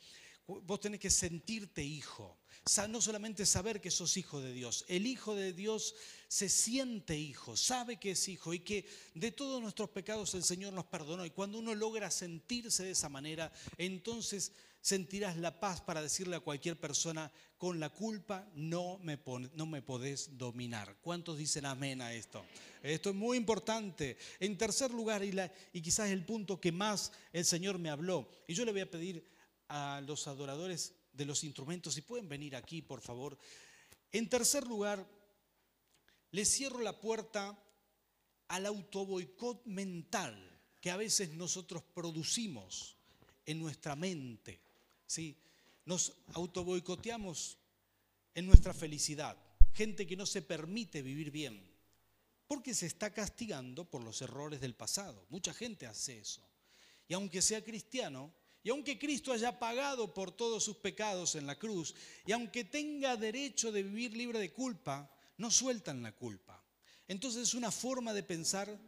Vos 0.46 0.80
tenés 0.80 1.00
que 1.00 1.10
sentirte 1.10 1.82
hijo. 1.82 2.39
No 2.88 3.00
solamente 3.00 3.46
saber 3.46 3.80
que 3.80 3.90
sos 3.90 4.16
hijo 4.16 4.40
de 4.40 4.52
Dios. 4.52 4.84
El 4.86 5.06
hijo 5.06 5.34
de 5.34 5.52
Dios 5.52 5.94
se 6.28 6.48
siente 6.48 7.18
hijo, 7.18 7.56
sabe 7.56 7.98
que 7.98 8.12
es 8.12 8.28
hijo 8.28 8.54
y 8.54 8.60
que 8.60 8.86
de 9.14 9.32
todos 9.32 9.60
nuestros 9.60 9.90
pecados 9.90 10.34
el 10.34 10.44
Señor 10.44 10.72
nos 10.72 10.84
perdonó. 10.84 11.24
Y 11.24 11.30
cuando 11.30 11.58
uno 11.58 11.74
logra 11.74 12.10
sentirse 12.10 12.84
de 12.84 12.92
esa 12.92 13.08
manera, 13.08 13.50
entonces 13.78 14.52
sentirás 14.80 15.36
la 15.36 15.58
paz 15.58 15.80
para 15.80 16.02
decirle 16.02 16.36
a 16.36 16.40
cualquier 16.40 16.78
persona, 16.78 17.32
con 17.58 17.80
la 17.80 17.90
culpa 17.90 18.48
no 18.54 18.98
me, 18.98 19.18
no 19.54 19.66
me 19.66 19.82
podés 19.82 20.38
dominar. 20.38 20.96
¿Cuántos 21.02 21.38
dicen 21.38 21.66
amén 21.66 22.00
a 22.00 22.14
esto? 22.14 22.44
Esto 22.82 23.10
es 23.10 23.16
muy 23.16 23.36
importante. 23.36 24.16
En 24.38 24.56
tercer 24.56 24.90
lugar, 24.90 25.24
y, 25.24 25.34
y 25.72 25.82
quizás 25.82 26.10
el 26.10 26.24
punto 26.24 26.60
que 26.60 26.72
más 26.72 27.12
el 27.32 27.44
Señor 27.44 27.78
me 27.78 27.90
habló, 27.90 28.30
y 28.46 28.54
yo 28.54 28.64
le 28.64 28.72
voy 28.72 28.80
a 28.82 28.90
pedir 28.90 29.26
a 29.68 30.02
los 30.06 30.26
adoradores 30.26 30.94
de 31.20 31.26
los 31.26 31.44
instrumentos, 31.44 31.92
si 31.92 32.00
pueden 32.00 32.30
venir 32.30 32.56
aquí, 32.56 32.80
por 32.80 33.02
favor. 33.02 33.36
En 34.10 34.26
tercer 34.30 34.66
lugar, 34.66 35.06
le 36.30 36.44
cierro 36.46 36.80
la 36.80 36.98
puerta 36.98 37.62
al 38.48 38.64
autoboicot 38.64 39.66
mental 39.66 40.34
que 40.80 40.90
a 40.90 40.96
veces 40.96 41.34
nosotros 41.34 41.82
producimos 41.94 42.96
en 43.44 43.58
nuestra 43.58 43.94
mente. 43.96 44.62
¿sí? 45.06 45.36
Nos 45.84 46.14
autoboicoteamos 46.32 47.58
en 48.34 48.46
nuestra 48.46 48.72
felicidad. 48.72 49.36
Gente 49.74 50.06
que 50.06 50.16
no 50.16 50.24
se 50.24 50.40
permite 50.40 51.02
vivir 51.02 51.30
bien 51.30 51.68
porque 52.46 52.74
se 52.74 52.86
está 52.86 53.12
castigando 53.12 53.84
por 53.84 54.02
los 54.02 54.22
errores 54.22 54.60
del 54.62 54.74
pasado. 54.74 55.26
Mucha 55.28 55.52
gente 55.52 55.86
hace 55.86 56.18
eso. 56.18 56.42
Y 57.06 57.12
aunque 57.12 57.42
sea 57.42 57.62
cristiano, 57.62 58.32
y 58.62 58.70
aunque 58.70 58.98
Cristo 58.98 59.32
haya 59.32 59.58
pagado 59.58 60.12
por 60.12 60.30
todos 60.32 60.62
sus 60.62 60.76
pecados 60.76 61.34
en 61.34 61.46
la 61.46 61.58
cruz, 61.58 61.94
y 62.26 62.32
aunque 62.32 62.64
tenga 62.64 63.16
derecho 63.16 63.72
de 63.72 63.82
vivir 63.82 64.16
libre 64.16 64.38
de 64.38 64.52
culpa, 64.52 65.10
no 65.38 65.50
sueltan 65.50 66.02
la 66.02 66.12
culpa. 66.12 66.62
Entonces 67.08 67.42
es 67.42 67.54
una 67.54 67.70
forma 67.70 68.12
de 68.12 68.22
pensar 68.22 68.78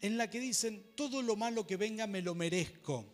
en 0.00 0.16
la 0.16 0.30
que 0.30 0.38
dicen, 0.38 0.92
todo 0.94 1.22
lo 1.22 1.34
malo 1.34 1.66
que 1.66 1.76
venga 1.76 2.06
me 2.06 2.22
lo 2.22 2.34
merezco 2.34 3.04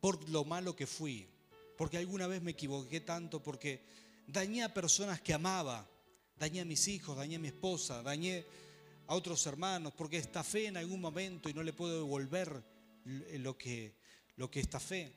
por 0.00 0.28
lo 0.28 0.44
malo 0.44 0.76
que 0.76 0.86
fui, 0.86 1.28
porque 1.76 1.96
alguna 1.96 2.26
vez 2.26 2.42
me 2.42 2.50
equivoqué 2.50 3.00
tanto, 3.00 3.42
porque 3.42 3.84
dañé 4.26 4.62
a 4.62 4.74
personas 4.74 5.20
que 5.20 5.32
amaba, 5.32 5.88
dañé 6.36 6.60
a 6.60 6.64
mis 6.64 6.86
hijos, 6.88 7.16
dañé 7.16 7.36
a 7.36 7.38
mi 7.38 7.48
esposa, 7.48 8.02
dañé 8.02 8.44
a 9.06 9.14
otros 9.14 9.46
hermanos, 9.46 9.92
porque 9.96 10.18
estafé 10.18 10.66
en 10.66 10.76
algún 10.76 11.00
momento 11.00 11.48
y 11.48 11.54
no 11.54 11.62
le 11.62 11.72
puedo 11.72 11.98
devolver 11.98 12.62
lo 13.04 13.56
que, 13.56 13.94
lo 14.36 14.50
que 14.50 14.60
estafé. 14.60 15.12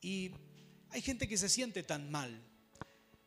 Y 0.00 0.30
hay 0.90 1.02
gente 1.02 1.28
que 1.28 1.36
se 1.36 1.48
siente 1.48 1.82
tan 1.82 2.10
mal, 2.10 2.42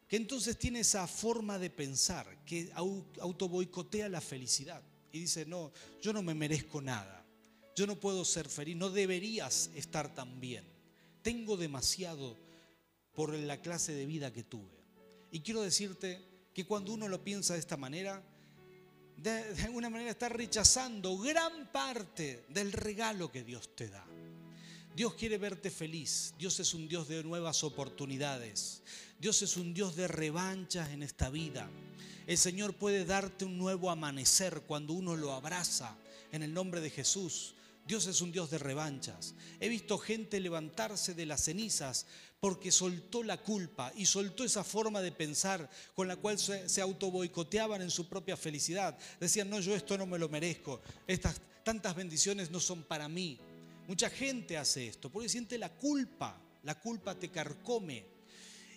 que 0.07 0.17
entonces 0.17 0.57
tiene 0.57 0.81
esa 0.81 1.07
forma 1.07 1.57
de 1.59 1.69
pensar, 1.69 2.43
que 2.45 2.71
autoboicotea 2.73 4.09
la 4.09 4.21
felicidad 4.21 4.81
y 5.11 5.19
dice, 5.19 5.45
no, 5.45 5.71
yo 6.01 6.13
no 6.13 6.21
me 6.21 6.33
merezco 6.33 6.81
nada, 6.81 7.25
yo 7.75 7.87
no 7.87 7.99
puedo 7.99 8.25
ser 8.25 8.49
feliz, 8.49 8.75
no 8.75 8.89
deberías 8.89 9.69
estar 9.75 10.13
tan 10.13 10.39
bien, 10.39 10.65
tengo 11.21 11.57
demasiado 11.57 12.37
por 13.13 13.33
la 13.33 13.61
clase 13.61 13.93
de 13.93 14.05
vida 14.05 14.33
que 14.33 14.43
tuve. 14.43 14.81
Y 15.31 15.41
quiero 15.41 15.61
decirte 15.61 16.21
que 16.53 16.65
cuando 16.65 16.93
uno 16.93 17.07
lo 17.07 17.23
piensa 17.23 17.53
de 17.53 17.59
esta 17.59 17.77
manera, 17.77 18.21
de 19.17 19.63
alguna 19.63 19.89
manera 19.89 20.11
está 20.11 20.29
rechazando 20.29 21.17
gran 21.17 21.71
parte 21.71 22.45
del 22.49 22.71
regalo 22.71 23.31
que 23.31 23.43
Dios 23.43 23.75
te 23.75 23.87
da. 23.87 24.05
Dios 24.95 25.13
quiere 25.13 25.37
verte 25.37 25.71
feliz. 25.71 26.33
Dios 26.37 26.59
es 26.59 26.73
un 26.73 26.87
Dios 26.87 27.07
de 27.07 27.23
nuevas 27.23 27.63
oportunidades. 27.63 28.81
Dios 29.19 29.41
es 29.41 29.55
un 29.55 29.73
Dios 29.73 29.95
de 29.95 30.07
revanchas 30.07 30.89
en 30.89 31.01
esta 31.01 31.29
vida. 31.29 31.69
El 32.27 32.37
Señor 32.37 32.73
puede 32.73 33.05
darte 33.05 33.45
un 33.45 33.57
nuevo 33.57 33.89
amanecer 33.89 34.61
cuando 34.67 34.93
uno 34.93 35.15
lo 35.15 35.31
abraza 35.33 35.95
en 36.31 36.43
el 36.43 36.53
nombre 36.53 36.81
de 36.81 36.89
Jesús. 36.89 37.55
Dios 37.87 38.05
es 38.07 38.21
un 38.21 38.31
Dios 38.31 38.51
de 38.51 38.57
revanchas. 38.57 39.33
He 39.59 39.69
visto 39.69 39.97
gente 39.97 40.39
levantarse 40.39 41.13
de 41.13 41.25
las 41.25 41.43
cenizas 41.45 42.05
porque 42.39 42.71
soltó 42.71 43.23
la 43.23 43.37
culpa 43.37 43.91
y 43.95 44.05
soltó 44.05 44.43
esa 44.43 44.63
forma 44.63 45.01
de 45.01 45.11
pensar 45.11 45.69
con 45.95 46.07
la 46.07 46.15
cual 46.15 46.37
se, 46.37 46.67
se 46.67 46.81
autoboicoteaban 46.81 47.81
en 47.81 47.91
su 47.91 48.07
propia 48.07 48.35
felicidad. 48.35 48.97
Decían, 49.19 49.49
no, 49.49 49.59
yo 49.61 49.73
esto 49.75 49.97
no 49.97 50.05
me 50.05 50.19
lo 50.19 50.27
merezco. 50.27 50.81
Estas 51.07 51.41
tantas 51.63 51.95
bendiciones 51.95 52.51
no 52.51 52.59
son 52.59 52.83
para 52.83 53.07
mí. 53.07 53.39
Mucha 53.91 54.09
gente 54.09 54.57
hace 54.57 54.87
esto 54.87 55.09
porque 55.09 55.27
siente 55.27 55.57
la 55.57 55.67
culpa. 55.67 56.41
La 56.63 56.79
culpa 56.79 57.13
te 57.13 57.27
carcome. 57.27 58.05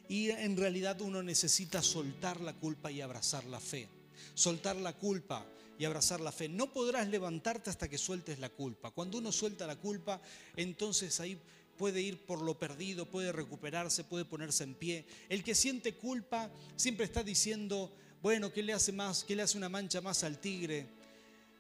Y 0.09 0.31
en 0.31 0.57
realidad 0.57 1.01
uno 1.03 1.23
necesita 1.23 1.85
soltar 1.85 2.41
la 2.41 2.53
culpa 2.53 2.91
y 2.91 3.01
abrazar 3.01 3.45
la 3.45 3.61
fe. 3.61 3.89
Soltar 4.35 4.75
la 4.75 4.93
culpa 4.93 5.47
y 5.79 5.85
abrazar 5.85 6.21
la 6.21 6.33
fe. 6.33 6.49
No 6.49 6.73
podrás 6.73 7.07
levantarte 7.07 7.71
hasta 7.71 7.89
que 7.89 7.97
sueltes 7.97 8.41
la 8.41 8.49
culpa. 8.49 8.91
Cuando 8.91 9.19
uno 9.19 9.31
suelta 9.31 9.69
la 9.69 9.77
culpa, 9.77 10.21
entonces 10.57 11.21
ahí 11.21 11.39
puede 11.79 12.03
ir 12.03 12.27
por 12.27 12.43
lo 12.43 12.59
perdido, 12.59 13.07
puede 13.07 13.31
recuperarse, 13.31 14.03
puede 14.03 14.25
ponerse 14.25 14.65
en 14.65 14.75
pie. 14.75 15.07
El 15.29 15.45
que 15.45 15.55
siente 15.55 15.95
culpa 15.95 16.51
siempre 16.75 17.05
está 17.05 17.23
diciendo, 17.23 17.95
bueno, 18.21 18.53
¿qué 18.53 18.65
le 18.65 18.73
hace 18.73 18.91
más? 18.91 19.23
¿Qué 19.23 19.37
le 19.37 19.43
hace 19.43 19.59
una 19.59 19.69
mancha 19.69 20.01
más 20.01 20.25
al 20.25 20.41
tigre? 20.41 21.04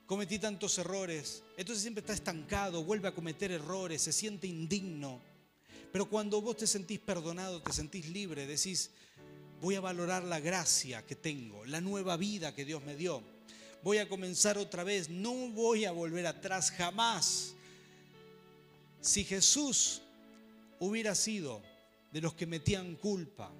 Cometí 0.06 0.38
tantos 0.38 0.76
errores. 0.78 1.42
Entonces 1.56 1.82
siempre 1.82 2.00
está 2.00 2.12
estancado, 2.12 2.84
vuelve 2.84 3.08
a 3.08 3.14
cometer 3.14 3.50
errores, 3.50 4.02
se 4.02 4.12
siente 4.12 4.46
indigno. 4.46 5.20
Pero 5.90 6.06
cuando 6.10 6.40
vos 6.40 6.56
te 6.56 6.66
sentís 6.66 6.98
perdonado, 6.98 7.62
te 7.62 7.72
sentís 7.72 8.08
libre, 8.08 8.46
decís, 8.46 8.90
voy 9.60 9.76
a 9.76 9.80
valorar 9.80 10.24
la 10.24 10.40
gracia 10.40 11.06
que 11.06 11.14
tengo, 11.14 11.64
la 11.64 11.80
nueva 11.80 12.16
vida 12.16 12.54
que 12.54 12.64
Dios 12.64 12.82
me 12.84 12.96
dio. 12.96 13.22
Voy 13.82 13.98
a 13.98 14.08
comenzar 14.08 14.58
otra 14.58 14.82
vez, 14.82 15.08
no 15.08 15.32
voy 15.50 15.84
a 15.84 15.92
volver 15.92 16.26
atrás 16.26 16.70
jamás. 16.70 17.54
Si 19.00 19.24
Jesús 19.24 20.02
hubiera 20.80 21.14
sido 21.14 21.62
de 22.10 22.20
los 22.20 22.34
que 22.34 22.46
metían 22.46 22.96
culpa, 22.96 23.52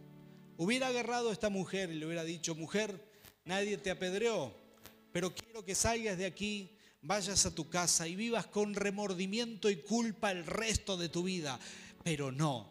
hubiera 0.57 0.89
agarrado 0.89 1.31
a 1.31 1.33
esta 1.33 1.51
mujer 1.51 1.91
y 1.91 1.95
le 1.95 2.07
hubiera 2.07 2.25
dicho, 2.25 2.55
mujer, 2.55 3.01
nadie 3.45 3.79
te 3.79 3.91
apedreó, 3.91 4.55
pero 5.15 5.33
quiero 5.33 5.65
que 5.65 5.77
salgas 5.77 6.19
de 6.19 6.27
aquí 6.27 6.77
vayas 7.01 7.47
a 7.47 7.55
tu 7.55 7.69
casa 7.69 8.09
y 8.09 8.17
vivas 8.17 8.47
con 8.47 8.75
remordimiento 8.75 9.71
y 9.71 9.77
culpa 9.77 10.33
el 10.33 10.45
resto 10.45 10.97
de 10.97 11.09
tu 11.09 11.23
vida. 11.23 11.61
Pero 12.03 12.33
no, 12.33 12.69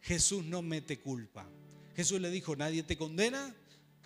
Jesús 0.00 0.44
no 0.44 0.60
mete 0.60 0.98
culpa. 0.98 1.48
Jesús 1.94 2.20
le 2.20 2.32
dijo, 2.32 2.56
nadie 2.56 2.82
te 2.82 2.96
condena, 2.96 3.54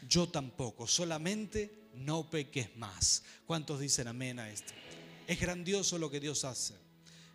yo 0.07 0.29
tampoco, 0.29 0.87
solamente 0.87 1.89
no 1.95 2.29
peques 2.29 2.77
más. 2.77 3.23
¿Cuántos 3.47 3.81
dicen 3.81 4.07
amén 4.07 4.39
a 4.39 4.51
esto? 4.51 4.75
Es 5.27 5.41
grandioso 5.41 5.97
lo 5.97 6.11
que 6.11 6.21
Dios 6.21 6.45
hace. 6.45 6.75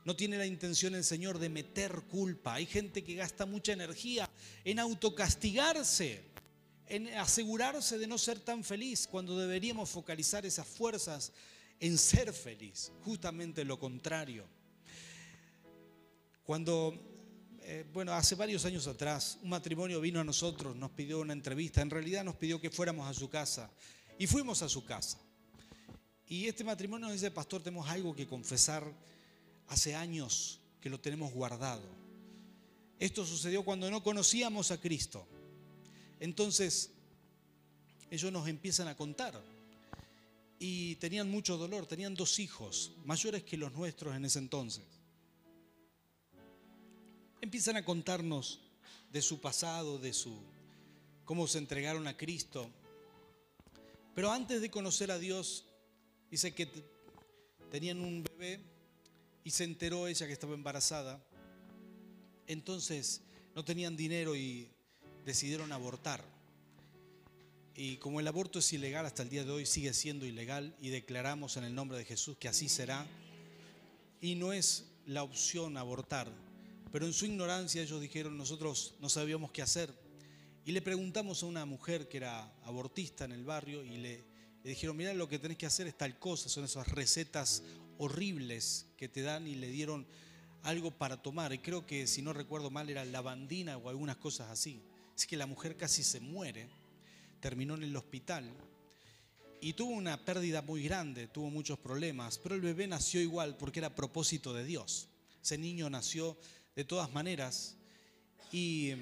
No 0.06 0.15
tiene 0.15 0.38
la 0.38 0.45
intención 0.45 0.93
el 0.93 1.04
Señor 1.04 1.39
de 1.39 1.50
meter 1.50 2.04
culpa. 2.12 2.54
Hay 2.54 2.67
gente 2.67 3.04
que 3.04 3.15
gasta 3.15 3.47
mucha 3.47 3.73
energía 3.73 4.30
en 4.63 4.78
autocastigarse, 4.78 6.26
en 6.89 7.08
asegurarse 7.15 7.97
de 7.97 8.08
no 8.08 8.17
ser 8.17 8.39
tan 8.39 8.63
feliz, 8.63 9.08
cuando 9.08 9.38
deberíamos 9.38 9.89
focalizar 9.89 10.45
esas 10.45 10.67
fuerzas 10.67 11.32
en 11.80 11.97
ser 11.97 12.34
feliz. 12.34 12.91
Justamente 13.04 13.63
lo 13.65 13.80
contrario. 13.80 14.45
Cuando 16.43 16.93
eh, 17.69 17.86
bueno, 17.91 18.13
hace 18.13 18.34
varios 18.36 18.63
años 18.63 18.88
atrás, 18.88 19.39
un 19.43 19.50
matrimonio 19.50 20.00
vino 20.00 20.21
a 20.21 20.23
nosotros, 20.23 20.73
nos 20.78 20.91
pidió 20.91 21.19
una 21.19 21.34
entrevista, 21.34 21.82
en 21.82 21.89
realidad 21.89 22.23
nos 22.23 22.38
pidió 22.38 22.62
que 22.62 22.69
fuéramos 22.69 23.06
a 23.10 23.13
su 23.13 23.30
casa 23.30 23.69
y 24.17 24.26
fuimos 24.26 24.62
a 24.62 24.69
su 24.69 24.86
casa. 24.86 25.19
Y 26.30 26.47
este 26.47 26.63
matrimonio 26.63 27.12
dice, 27.12 27.30
pastor, 27.30 27.62
tenemos 27.62 27.89
algo 27.89 28.15
que 28.15 28.26
confesar 28.26 28.89
hace 29.67 29.95
años 29.95 30.62
que 30.80 30.89
lo 30.89 31.02
tenemos 31.02 31.34
guardado. 31.34 31.84
Esto 33.00 33.26
sucedió 33.26 33.65
cuando 33.65 33.91
no 33.91 34.02
conocíamos 34.02 34.71
a 34.71 34.80
Cristo. 34.80 35.28
Entonces, 36.20 36.92
ellos 38.10 38.32
nos 38.32 38.48
empiezan 38.48 38.88
a 38.88 38.96
contar. 38.96 39.42
Y 40.60 40.96
tenían 40.96 41.30
mucho 41.30 41.58
dolor, 41.58 41.86
tenían 41.86 42.16
dos 42.16 42.40
hijos, 42.40 42.94
mayores 43.06 43.44
que 43.44 43.58
los 43.58 43.74
nuestros 43.74 44.16
en 44.16 44.26
ese 44.26 44.40
entonces 44.40 44.84
empiezan 47.42 47.78
a 47.78 47.86
contarnos 47.86 48.60
de 49.12 49.22
su 49.22 49.40
pasado, 49.40 50.00
de 50.00 50.14
su 50.14 50.38
cómo 51.26 51.48
se 51.48 51.60
entregaron 51.60 52.08
a 52.08 52.18
Cristo. 52.18 52.70
Pero 54.16 54.32
antes 54.32 54.62
de 54.62 54.72
conocer 54.72 55.12
a 55.12 55.20
Dios, 55.20 55.66
dice 56.32 56.54
que 56.54 56.70
tenían 57.72 58.00
un 58.02 58.24
bebé 58.24 58.60
y 59.44 59.52
se 59.52 59.64
enteró 59.64 60.08
ella 60.08 60.28
que 60.28 60.34
estaba 60.34 60.56
embarazada. 60.56 61.24
Entonces 62.48 63.22
no 63.56 63.64
tenían 63.64 63.96
dinero 63.96 64.36
y 64.36 64.70
decidieron 65.28 65.74
abortar. 65.74 66.24
Y 67.76 67.98
como 67.98 68.22
el 68.22 68.28
aborto 68.30 68.60
es 68.60 68.72
ilegal 68.72 69.06
hasta 69.06 69.24
el 69.24 69.30
día 69.30 69.44
de 69.44 69.52
hoy, 69.52 69.66
sigue 69.66 69.94
siendo 69.94 70.26
ilegal 70.26 70.74
y 70.80 70.88
declaramos 70.88 71.58
en 71.58 71.66
el 71.66 71.76
nombre 71.76 71.98
de 71.98 72.06
Jesús 72.06 72.38
que 72.38 72.48
así 72.48 72.70
será. 72.70 73.06
Y 74.22 74.36
no 74.36 74.54
es 74.54 74.86
la 75.06 75.24
opción 75.24 75.76
abortar, 75.76 76.32
pero 76.94 77.06
en 77.06 77.12
su 77.12 77.26
ignorancia 77.26 77.82
ellos 77.82 78.00
dijeron, 78.00 78.38
nosotros 78.38 78.96
no 79.02 79.10
sabíamos 79.10 79.52
qué 79.52 79.62
hacer. 79.62 79.94
Y 80.66 80.72
le 80.72 80.82
preguntamos 80.82 81.44
a 81.44 81.46
una 81.46 81.66
mujer 81.66 82.08
que 82.08 82.18
era 82.18 82.50
abortista 82.63 83.26
en 83.26 83.34
el 83.34 83.44
barrio 83.44 83.84
y 83.84 83.98
le, 83.98 84.24
dijeron, 84.63 84.96
mira, 84.96 85.13
lo 85.13 85.28
que 85.28 85.40
tenés 85.40 85.58
que 85.58 85.66
hacer 85.66 85.88
es 85.88 85.98
tal 85.98 86.18
cosa, 86.20 86.48
son 86.48 86.63
esas 86.63 86.88
recetas 86.88 87.63
horribles 87.98 88.86
que 88.96 89.10
te 89.10 89.24
dan 89.24 89.46
y 89.46 89.56
le 89.56 89.68
dieron 89.68 90.08
algo 90.63 90.92
para 90.92 91.22
tomar, 91.22 91.54
y 91.54 91.60
creo 91.60 91.86
que 91.86 92.08
si 92.08 92.22
no 92.22 92.32
recuerdo 92.32 92.70
mal 92.70 92.90
era 92.90 93.04
lavandina 93.04 93.78
o 93.78 93.90
algunas 93.90 94.16
cosas 94.16 94.50
así. 94.50 94.82
Es 95.18 95.26
que 95.26 95.36
la 95.36 95.48
mujer 95.48 95.76
casi 95.76 96.04
se 96.04 96.20
muere, 96.20 96.70
terminó 97.40 97.74
en 97.74 97.82
el 97.82 97.96
hospital 97.96 98.54
y 99.60 99.74
tuvo 99.74 99.94
una 99.94 100.24
pérdida 100.24 100.62
muy 100.62 100.84
grande, 100.84 101.28
tuvo 101.28 101.50
muchos 101.50 101.80
problemas, 101.80 102.38
pero 102.38 102.54
el 102.54 102.62
bebé 102.62 102.86
nació 102.86 103.20
igual 103.20 103.58
porque 103.58 103.80
era 103.80 103.96
propósito 103.96 104.54
de 104.54 104.64
Dios. 104.64 105.10
Ese 105.42 105.58
niño 105.58 105.90
nació 105.90 106.38
de 106.76 106.84
todas 106.84 107.12
maneras 107.12 107.78
y 108.52 108.94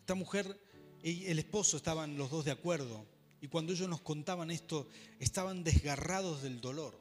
esta 0.00 0.16
mujer 0.16 0.60
y 1.04 1.26
el 1.26 1.38
esposo 1.38 1.76
estaban 1.76 2.18
los 2.18 2.30
dos 2.30 2.44
de 2.44 2.50
acuerdo 2.50 3.06
y 3.40 3.46
cuando 3.46 3.72
ellos 3.72 3.88
nos 3.88 4.00
contaban 4.00 4.50
esto 4.50 4.88
estaban 5.20 5.62
desgarrados 5.62 6.42
del 6.42 6.60
dolor, 6.60 6.98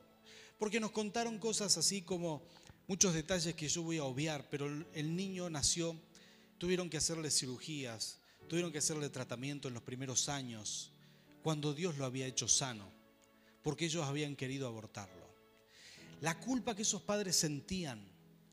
porque 0.59 0.79
nos 0.79 0.91
contaron 0.91 1.39
cosas 1.39 1.75
así 1.77 2.03
como 2.03 2.43
muchos 2.85 3.15
detalles 3.15 3.55
que 3.55 3.67
yo 3.67 3.81
voy 3.81 3.97
a 3.97 4.03
obviar, 4.03 4.47
pero 4.51 4.67
el 4.93 5.15
niño 5.15 5.49
nació, 5.49 5.95
tuvieron 6.57 6.89
que 6.89 6.97
hacerle 6.97 7.31
cirugías, 7.31 8.19
tuvieron 8.47 8.71
que 8.71 8.79
hacerle 8.79 9.09
tratamiento 9.09 9.67
en 9.67 9.73
los 9.73 9.83
primeros 9.83 10.29
años, 10.29 10.91
cuando 11.43 11.73
Dios 11.73 11.97
lo 11.97 12.05
había 12.05 12.27
hecho 12.27 12.47
sano, 12.47 12.91
porque 13.61 13.85
ellos 13.85 14.05
habían 14.05 14.35
querido 14.35 14.67
abortarlo. 14.67 15.27
La 16.21 16.39
culpa 16.39 16.75
que 16.75 16.81
esos 16.81 17.01
padres 17.01 17.35
sentían 17.35 18.01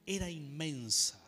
era 0.06 0.28
inmensa. 0.30 1.20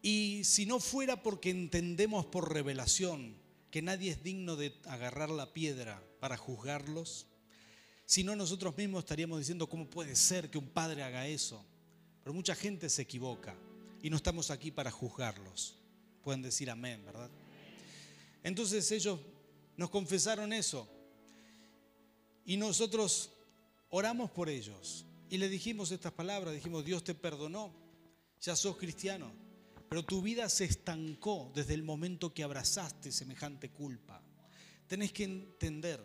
Y 0.00 0.42
si 0.44 0.64
no 0.64 0.80
fuera 0.80 1.22
porque 1.22 1.50
entendemos 1.50 2.24
por 2.26 2.52
revelación 2.52 3.36
que 3.70 3.82
nadie 3.82 4.12
es 4.12 4.22
digno 4.22 4.56
de 4.56 4.74
agarrar 4.86 5.28
la 5.28 5.52
piedra 5.52 6.02
para 6.20 6.36
juzgarlos, 6.36 7.26
si 8.06 8.24
no 8.24 8.34
nosotros 8.34 8.76
mismos 8.78 9.00
estaríamos 9.00 9.40
diciendo 9.40 9.68
cómo 9.68 9.90
puede 9.90 10.16
ser 10.16 10.50
que 10.50 10.56
un 10.56 10.68
padre 10.68 11.02
haga 11.02 11.26
eso. 11.26 11.62
Pero 12.22 12.32
mucha 12.32 12.54
gente 12.54 12.88
se 12.88 13.02
equivoca 13.02 13.54
y 14.02 14.10
no 14.10 14.16
estamos 14.16 14.50
aquí 14.50 14.70
para 14.70 14.90
juzgarlos. 14.90 15.76
Pueden 16.22 16.42
decir 16.42 16.70
amén, 16.70 17.04
¿verdad? 17.04 17.30
Entonces 18.42 18.90
ellos 18.92 19.20
nos 19.76 19.90
confesaron 19.90 20.52
eso 20.52 20.88
y 22.44 22.56
nosotros 22.56 23.30
oramos 23.90 24.30
por 24.30 24.48
ellos 24.48 25.04
y 25.30 25.38
le 25.38 25.48
dijimos 25.48 25.90
estas 25.92 26.12
palabras, 26.12 26.54
dijimos, 26.54 26.84
Dios 26.84 27.04
te 27.04 27.14
perdonó, 27.14 27.72
ya 28.40 28.56
sos 28.56 28.76
cristiano, 28.76 29.30
pero 29.88 30.04
tu 30.04 30.22
vida 30.22 30.48
se 30.48 30.64
estancó 30.64 31.50
desde 31.54 31.74
el 31.74 31.82
momento 31.82 32.32
que 32.32 32.42
abrazaste 32.42 33.12
semejante 33.12 33.70
culpa. 33.70 34.22
Tenés 34.86 35.12
que 35.12 35.24
entender 35.24 36.00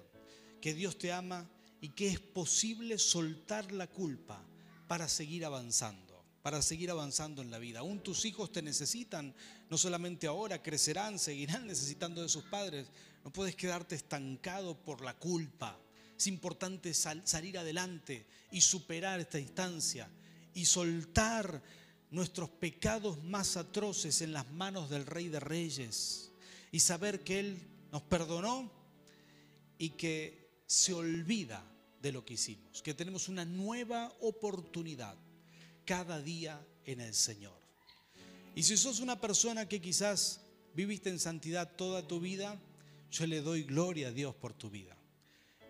que 0.62 0.74
Dios 0.74 0.98
te 0.98 1.12
ama 1.12 1.50
y 1.80 1.90
que 1.90 2.08
es 2.08 2.20
posible 2.20 2.98
soltar 2.98 3.72
la 3.72 3.88
culpa 3.88 4.42
para 4.88 5.08
seguir 5.08 5.46
avanzando, 5.46 6.13
para 6.44 6.62
seguir 6.62 6.92
avanzando 6.92 7.42
en 7.42 7.50
la 7.50 7.58
vida. 7.58 7.80
Aún 7.80 8.04
tus 8.04 8.26
hijos 8.26 8.52
te 8.52 8.62
necesitan, 8.62 9.34
no 9.70 9.78
solamente 9.78 10.28
ahora, 10.28 10.62
crecerán, 10.62 11.18
seguirán 11.18 11.66
necesitando 11.66 12.22
de 12.22 12.28
sus 12.28 12.44
padres. 12.44 12.88
No 13.24 13.32
puedes 13.32 13.56
quedarte 13.56 13.96
estancado 13.96 14.76
por 14.76 15.04
la 15.04 15.18
culpa. 15.18 15.80
Es 16.18 16.28
importante 16.28 16.94
salir 16.94 17.58
adelante 17.58 18.28
y 18.52 18.60
superar 18.60 19.22
esta 19.22 19.40
instancia 19.40 20.10
y 20.54 20.66
soltar 20.66 21.64
nuestros 22.12 22.50
pecados 22.50 23.24
más 23.24 23.56
atroces 23.56 24.22
en 24.22 24.34
las 24.34 24.52
manos 24.52 24.90
del 24.90 25.06
Rey 25.06 25.30
de 25.30 25.40
Reyes 25.40 26.34
y 26.74 26.82
saber 26.82 27.24
que 27.24 27.40
Él 27.40 27.68
nos 27.90 28.02
perdonó 28.02 28.70
y 29.78 29.92
que 29.92 30.62
se 30.68 30.94
olvida 30.94 31.66
de 32.02 32.12
lo 32.12 32.26
que 32.26 32.34
hicimos, 32.34 32.82
que 32.82 32.94
tenemos 32.94 33.30
una 33.30 33.46
nueva 33.46 34.14
oportunidad 34.20 35.18
cada 35.86 36.22
día 36.22 36.66
en 36.86 37.02
el 37.02 37.14
Señor. 37.14 37.58
Y 38.56 38.64
si 38.64 38.78
sos 38.78 39.00
una 39.00 39.20
persona 39.20 39.68
que 39.68 39.82
quizás 39.82 40.42
viviste 40.74 41.10
en 41.10 41.20
santidad 41.20 41.76
toda 41.76 42.08
tu 42.08 42.20
vida, 42.20 42.60
yo 43.12 43.28
le 43.28 43.42
doy 43.42 43.64
gloria 43.64 44.10
a 44.10 44.12
Dios 44.12 44.36
por 44.36 44.54
tu 44.54 44.70
vida. 44.70 44.96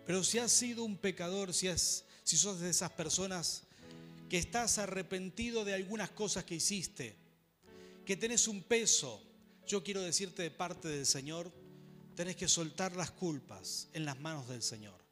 Pero 0.06 0.22
si 0.22 0.38
has 0.38 0.52
sido 0.52 0.84
un 0.84 0.96
pecador, 0.96 1.54
si, 1.54 1.68
si 2.24 2.36
sos 2.36 2.60
de 2.60 2.70
esas 2.70 2.90
personas 2.92 3.62
que 4.28 4.38
estás 4.38 4.78
arrepentido 4.78 5.64
de 5.64 5.74
algunas 5.74 6.10
cosas 6.10 6.44
que 6.44 6.56
hiciste, 6.56 7.16
que 8.04 8.16
tenés 8.16 8.48
un 8.48 8.62
peso, 8.62 9.22
yo 9.66 9.82
quiero 9.82 10.02
decirte 10.02 10.42
de 10.42 10.50
parte 10.50 10.88
del 10.88 11.06
Señor, 11.06 11.50
tenés 12.14 12.36
que 12.36 12.48
soltar 12.48 12.94
las 12.96 13.10
culpas 13.10 13.88
en 13.92 14.04
las 14.04 14.18
manos 14.20 14.48
del 14.48 14.62
Señor. 14.62 15.02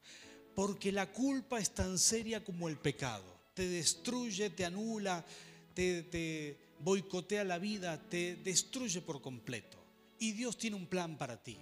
Porque 0.55 0.91
la 0.91 1.11
culpa 1.11 1.59
es 1.59 1.73
tan 1.73 1.97
seria 1.97 2.43
como 2.43 2.69
el 2.69 2.77
pecado. 2.77 3.32
Te 3.53 3.67
destruye, 3.67 4.49
te 4.49 4.65
anula, 4.65 5.25
te, 5.73 6.57
boicotea 6.79 7.43
la 7.43 7.59
vida, 7.59 8.01
te 8.09 8.35
destruye 8.37 9.01
por 9.01 9.21
completo. 9.21 9.77
Y 10.19 10.31
Dios 10.33 10.57
tiene 10.57 10.75
un 10.75 10.87
plan 10.87 11.17
para 11.17 11.41
ti. 11.41 11.57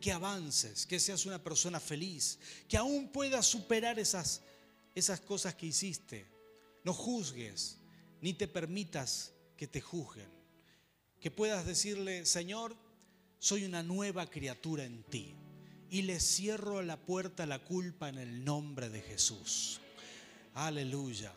Que 0.00 0.12
avances, 0.12 0.86
que 0.86 1.00
seas 1.00 1.24
una 1.24 1.42
persona 1.42 1.80
feliz, 1.80 2.38
que 2.68 2.76
aún 2.76 3.08
puedas 3.08 3.46
superar 3.46 3.98
esas, 3.98 4.42
esas 4.94 5.20
cosas 5.20 5.54
que 5.54 5.66
hiciste. 5.66 6.26
No 6.84 6.92
juzgues, 6.92 7.78
ni 8.20 8.34
te 8.34 8.46
permitas 8.46 9.32
que 9.56 9.66
te 9.66 9.80
juzguen. 9.80 10.28
Que 11.20 11.30
puedas 11.30 11.64
decirle, 11.64 12.26
Señor, 12.26 12.76
soy 13.38 13.64
una 13.64 13.82
nueva 13.82 14.28
criatura 14.28 14.84
en 14.84 15.02
ti 15.04 15.34
y 15.90 16.02
le 16.02 16.18
cierro 16.18 16.82
la 16.82 16.96
puerta 16.96 17.46
la 17.46 17.62
culpa 17.62 18.08
en 18.08 18.18
el 18.18 18.44
nombre 18.44 18.88
de 18.88 19.00
Jesús. 19.00 19.80
Aleluya. 20.54 21.32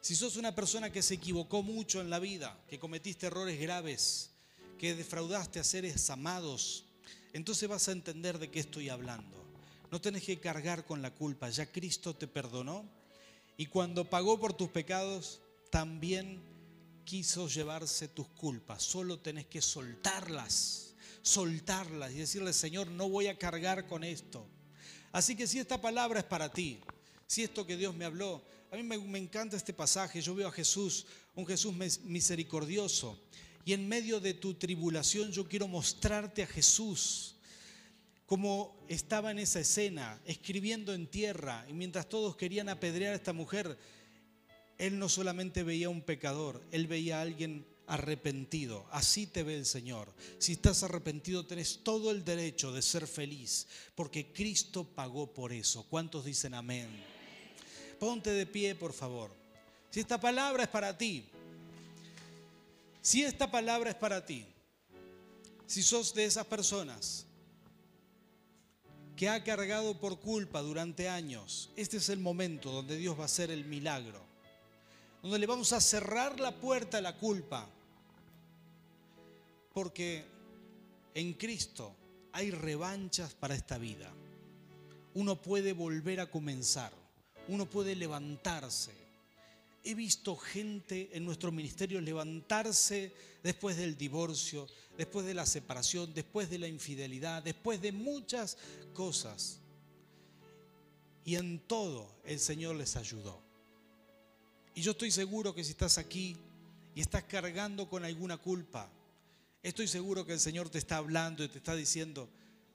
Si 0.00 0.14
sos 0.14 0.36
una 0.36 0.54
persona 0.54 0.90
que 0.90 1.02
se 1.02 1.14
equivocó 1.14 1.62
mucho 1.62 2.00
en 2.00 2.10
la 2.10 2.18
vida, 2.18 2.58
que 2.68 2.78
cometiste 2.78 3.26
errores 3.26 3.60
graves, 3.60 4.30
que 4.78 4.94
defraudaste 4.94 5.60
a 5.60 5.64
seres 5.64 6.10
amados, 6.10 6.84
entonces 7.32 7.68
vas 7.68 7.88
a 7.88 7.92
entender 7.92 8.38
de 8.38 8.50
qué 8.50 8.60
estoy 8.60 8.88
hablando. 8.88 9.44
No 9.90 10.00
tenés 10.00 10.24
que 10.24 10.38
cargar 10.38 10.84
con 10.84 11.02
la 11.02 11.14
culpa, 11.14 11.48
ya 11.50 11.70
Cristo 11.70 12.14
te 12.14 12.26
perdonó 12.28 12.84
y 13.56 13.66
cuando 13.66 14.08
pagó 14.08 14.38
por 14.38 14.52
tus 14.52 14.70
pecados, 14.70 15.40
también 15.70 16.40
quiso 17.04 17.48
llevarse 17.48 18.08
tus 18.08 18.28
culpas. 18.28 18.82
Solo 18.82 19.18
tenés 19.18 19.46
que 19.46 19.62
soltarlas 19.62 20.88
soltarlas 21.28 22.12
y 22.12 22.18
decirle, 22.18 22.52
Señor, 22.52 22.88
no 22.88 23.08
voy 23.08 23.26
a 23.26 23.38
cargar 23.38 23.86
con 23.86 24.02
esto. 24.04 24.46
Así 25.12 25.36
que 25.36 25.46
si 25.46 25.58
esta 25.58 25.80
palabra 25.80 26.20
es 26.20 26.26
para 26.26 26.50
ti, 26.50 26.80
si 27.28 27.42
esto 27.42 27.66
que 27.66 27.76
Dios 27.76 27.94
me 27.94 28.06
habló, 28.06 28.42
a 28.72 28.76
mí 28.76 28.82
me, 28.82 29.18
encanta 29.18 29.56
este 29.56 29.74
pasaje, 29.74 30.20
yo 30.22 30.34
veo 30.34 30.48
a 30.48 30.52
Jesús, 30.52 31.06
un 31.34 31.46
Jesús 31.46 31.74
misericordioso, 32.02 33.20
y 33.66 33.74
en 33.74 33.86
medio 33.86 34.18
de 34.18 34.32
tu 34.32 34.54
tribulación 34.54 35.30
yo 35.30 35.46
quiero 35.46 35.68
mostrarte 35.68 36.42
a 36.42 36.46
Jesús 36.46 37.36
como 38.24 38.76
estaba 38.88 39.30
en 39.30 39.38
esa 39.38 39.60
escena, 39.60 40.20
escribiendo 40.24 40.94
en 40.94 41.06
tierra, 41.06 41.66
y 41.68 41.74
mientras 41.74 42.08
todos 42.08 42.34
querían 42.36 42.70
apedrear 42.70 43.12
a 43.12 43.16
esta 43.16 43.32
mujer, 43.34 43.78
él 44.78 44.98
no 44.98 45.08
solamente 45.08 45.62
veía 45.62 45.90
un 45.90 46.02
pecador, 46.02 46.62
él 46.70 46.86
veía 46.86 47.18
a 47.18 47.22
alguien 47.22 47.66
arrepentido. 47.86 48.86
Así 48.90 49.26
te 49.26 49.42
ve 49.42 49.56
el 49.56 49.66
Señor. 49.66 50.14
Si 50.38 50.52
estás 50.52 50.82
arrepentido, 50.82 51.46
tenés 51.46 51.80
todo 51.82 52.10
el 52.10 52.24
derecho 52.24 52.70
de 52.72 52.82
ser 52.82 53.06
feliz, 53.06 53.66
porque 53.94 54.30
Cristo 54.32 54.84
pagó 54.84 55.32
por 55.32 55.52
eso. 55.52 55.86
¿Cuántos 55.88 56.26
dicen 56.26 56.54
amén? 56.54 57.17
Ponte 57.98 58.30
de 58.30 58.46
pie, 58.46 58.74
por 58.74 58.92
favor. 58.92 59.30
Si 59.90 60.00
esta 60.00 60.20
palabra 60.20 60.64
es 60.64 60.68
para 60.68 60.96
ti, 60.96 61.28
si 63.00 63.24
esta 63.24 63.50
palabra 63.50 63.90
es 63.90 63.96
para 63.96 64.24
ti, 64.24 64.46
si 65.66 65.82
sos 65.82 66.14
de 66.14 66.24
esas 66.24 66.46
personas 66.46 67.26
que 69.16 69.28
ha 69.28 69.42
cargado 69.42 69.98
por 69.98 70.20
culpa 70.20 70.60
durante 70.62 71.08
años, 71.08 71.70
este 71.76 71.96
es 71.96 72.08
el 72.08 72.18
momento 72.18 72.70
donde 72.70 72.96
Dios 72.96 73.18
va 73.18 73.22
a 73.22 73.26
hacer 73.26 73.50
el 73.50 73.64
milagro, 73.64 74.20
donde 75.22 75.38
le 75.38 75.46
vamos 75.46 75.72
a 75.72 75.80
cerrar 75.80 76.38
la 76.38 76.54
puerta 76.54 76.98
a 76.98 77.00
la 77.00 77.16
culpa 77.16 77.68
porque 79.78 80.24
en 81.14 81.34
Cristo 81.34 81.94
hay 82.32 82.50
revanchas 82.50 83.34
para 83.34 83.54
esta 83.54 83.78
vida. 83.78 84.12
Uno 85.14 85.40
puede 85.40 85.72
volver 85.72 86.18
a 86.18 86.30
comenzar, 86.30 86.92
uno 87.48 87.66
puede 87.66 87.96
levantarse. 87.96 88.92
He 89.84 89.94
visto 89.94 90.36
gente 90.36 91.10
en 91.12 91.24
nuestro 91.24 91.50
ministerio 91.50 92.00
levantarse 92.00 93.12
después 93.42 93.76
del 93.76 93.96
divorcio, 93.96 94.66
después 94.96 95.26
de 95.26 95.34
la 95.34 95.46
separación, 95.46 96.12
después 96.14 96.50
de 96.50 96.58
la 96.58 96.68
infidelidad, 96.68 97.42
después 97.42 97.80
de 97.80 97.92
muchas 97.92 98.56
cosas. 98.94 99.58
Y 101.24 101.36
en 101.36 101.58
todo 101.60 102.10
el 102.24 102.38
Señor 102.38 102.76
les 102.76 102.96
ayudó. 102.96 103.42
Y 104.74 104.82
yo 104.82 104.92
estoy 104.92 105.10
seguro 105.10 105.54
que 105.54 105.64
si 105.64 105.70
estás 105.70 105.98
aquí 105.98 106.36
y 106.94 107.00
estás 107.00 107.24
cargando 107.24 107.88
con 107.88 108.04
alguna 108.04 108.36
culpa, 108.36 108.90
Estoy 109.62 109.88
seguro 109.88 110.24
que 110.24 110.32
el 110.32 110.40
Señor 110.40 110.68
te 110.68 110.78
está 110.78 110.98
hablando 110.98 111.42
y 111.42 111.48
te 111.48 111.58
está 111.58 111.74
diciendo, 111.74 112.28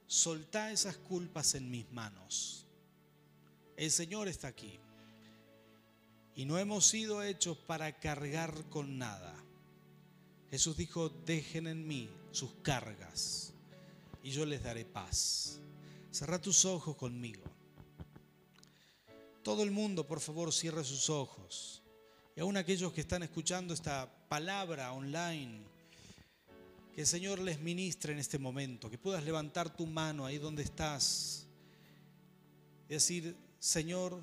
soltá 0.06 0.72
esas 0.72 0.98
culpas 0.98 1.56
en 1.56 1.72
mis 1.72 1.90
manos. 1.92 2.63
El 3.76 3.92
Señor 3.92 4.28
está 4.28 4.48
aquí. 4.48 4.80
y 6.36 6.46
no 6.46 6.58
hemos 6.58 6.88
sido 6.88 7.22
hechos 7.22 7.58
para 7.58 8.00
cargar 8.00 8.68
con 8.70 8.98
nada. 8.98 9.36
Jesús 10.50 10.76
dijo, 10.76 11.10
dejen 11.10 11.68
en 11.68 11.88
mí 11.88 12.10
sus 12.32 12.52
cargas 12.64 13.54
y 14.24 14.32
yo 14.32 14.46
les 14.46 14.64
daré 14.64 14.84
paz. 14.84 15.60
Cerra 16.10 16.42
tus 16.42 16.66
ojos 16.66 16.96
conmigo. 16.96 17.44
Todo 19.44 19.62
el 19.62 19.70
mundo, 19.70 20.08
por 20.08 20.22
favor, 20.22 20.52
cierre 20.52 20.84
sus 20.84 21.10
ojos. 21.10 21.84
Y 22.36 22.40
aún 22.40 22.58
aquellos 22.58 22.94
que 22.94 23.02
están 23.02 23.22
escuchando 23.22 23.74
esta 23.74 24.12
palabra 24.28 24.92
online, 24.92 25.62
que 26.96 27.02
el 27.02 27.08
Señor 27.08 27.40
les 27.40 27.60
ministre 27.60 28.14
en 28.14 28.20
este 28.20 28.40
momento, 28.40 28.90
que 28.90 28.98
puedas 28.98 29.24
levantar 29.24 29.76
tu 29.76 29.86
mano 29.86 30.26
ahí 30.26 30.40
donde 30.40 30.64
estás 30.64 31.44
decir, 32.94 33.36
Señor, 33.64 34.22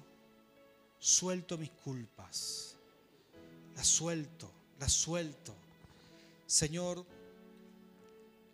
suelto 0.99 1.57
mis 1.57 1.70
culpas, 1.70 2.76
las 3.74 3.86
suelto, 3.86 4.53
las 4.78 4.93
suelto. 4.93 5.55
Señor, 6.47 7.07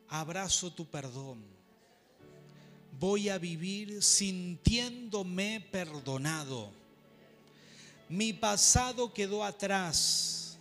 abrazo 0.06 0.72
tu 0.72 0.86
perdón 0.86 1.42
voy 3.00 3.30
a 3.30 3.36
vivir 3.36 4.00
sintiéndome 4.00 5.60
perdonado. 5.72 6.70
Mi 8.08 8.32
pasado 8.32 9.12
quedó 9.12 9.42
atrás. 9.42 10.56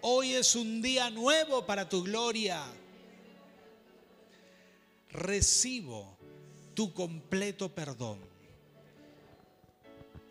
Hoy 0.00 0.32
es 0.32 0.56
un 0.56 0.82
día 0.82 1.10
nuevo 1.10 1.64
para 1.64 1.88
tu 1.88 2.02
gloria. 2.02 2.60
Recibo 5.10 6.18
tu 6.74 6.92
completo 6.92 7.72
perdón 7.72 8.29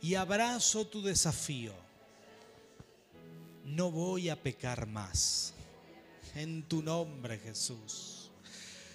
y 0.01 0.15
abrazo 0.15 0.87
tu 0.87 1.01
desafío. 1.01 1.73
No 3.65 3.91
voy 3.91 4.29
a 4.29 4.41
pecar 4.41 4.87
más. 4.87 5.53
En 6.35 6.63
tu 6.63 6.81
nombre, 6.81 7.39
Jesús. 7.39 8.31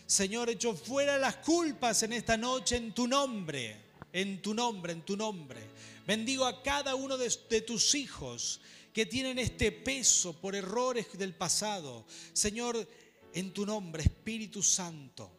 Señor, 0.06 0.50
echo 0.50 0.74
fuera 0.74 1.18
las 1.18 1.36
culpas 1.36 2.02
en 2.02 2.12
esta 2.12 2.36
noche 2.36 2.76
en 2.76 2.92
tu 2.92 3.06
nombre, 3.06 3.76
en 4.12 4.42
tu 4.42 4.54
nombre, 4.54 4.92
en 4.92 5.02
tu 5.02 5.16
nombre. 5.16 5.60
Bendigo 6.06 6.44
a 6.44 6.62
cada 6.62 6.94
uno 6.94 7.16
de, 7.16 7.30
tus 7.62 7.94
hijos 7.94 8.60
que 8.92 9.06
tienen 9.06 9.38
este 9.38 9.72
peso 9.72 10.34
por 10.34 10.54
errores 10.54 11.06
del 11.16 11.34
pasado. 11.34 12.04
Señor, 12.32 12.86
en 13.32 13.52
tu 13.52 13.64
nombre, 13.64 14.02
Espíritu 14.02 14.62
Santo, 14.62 15.30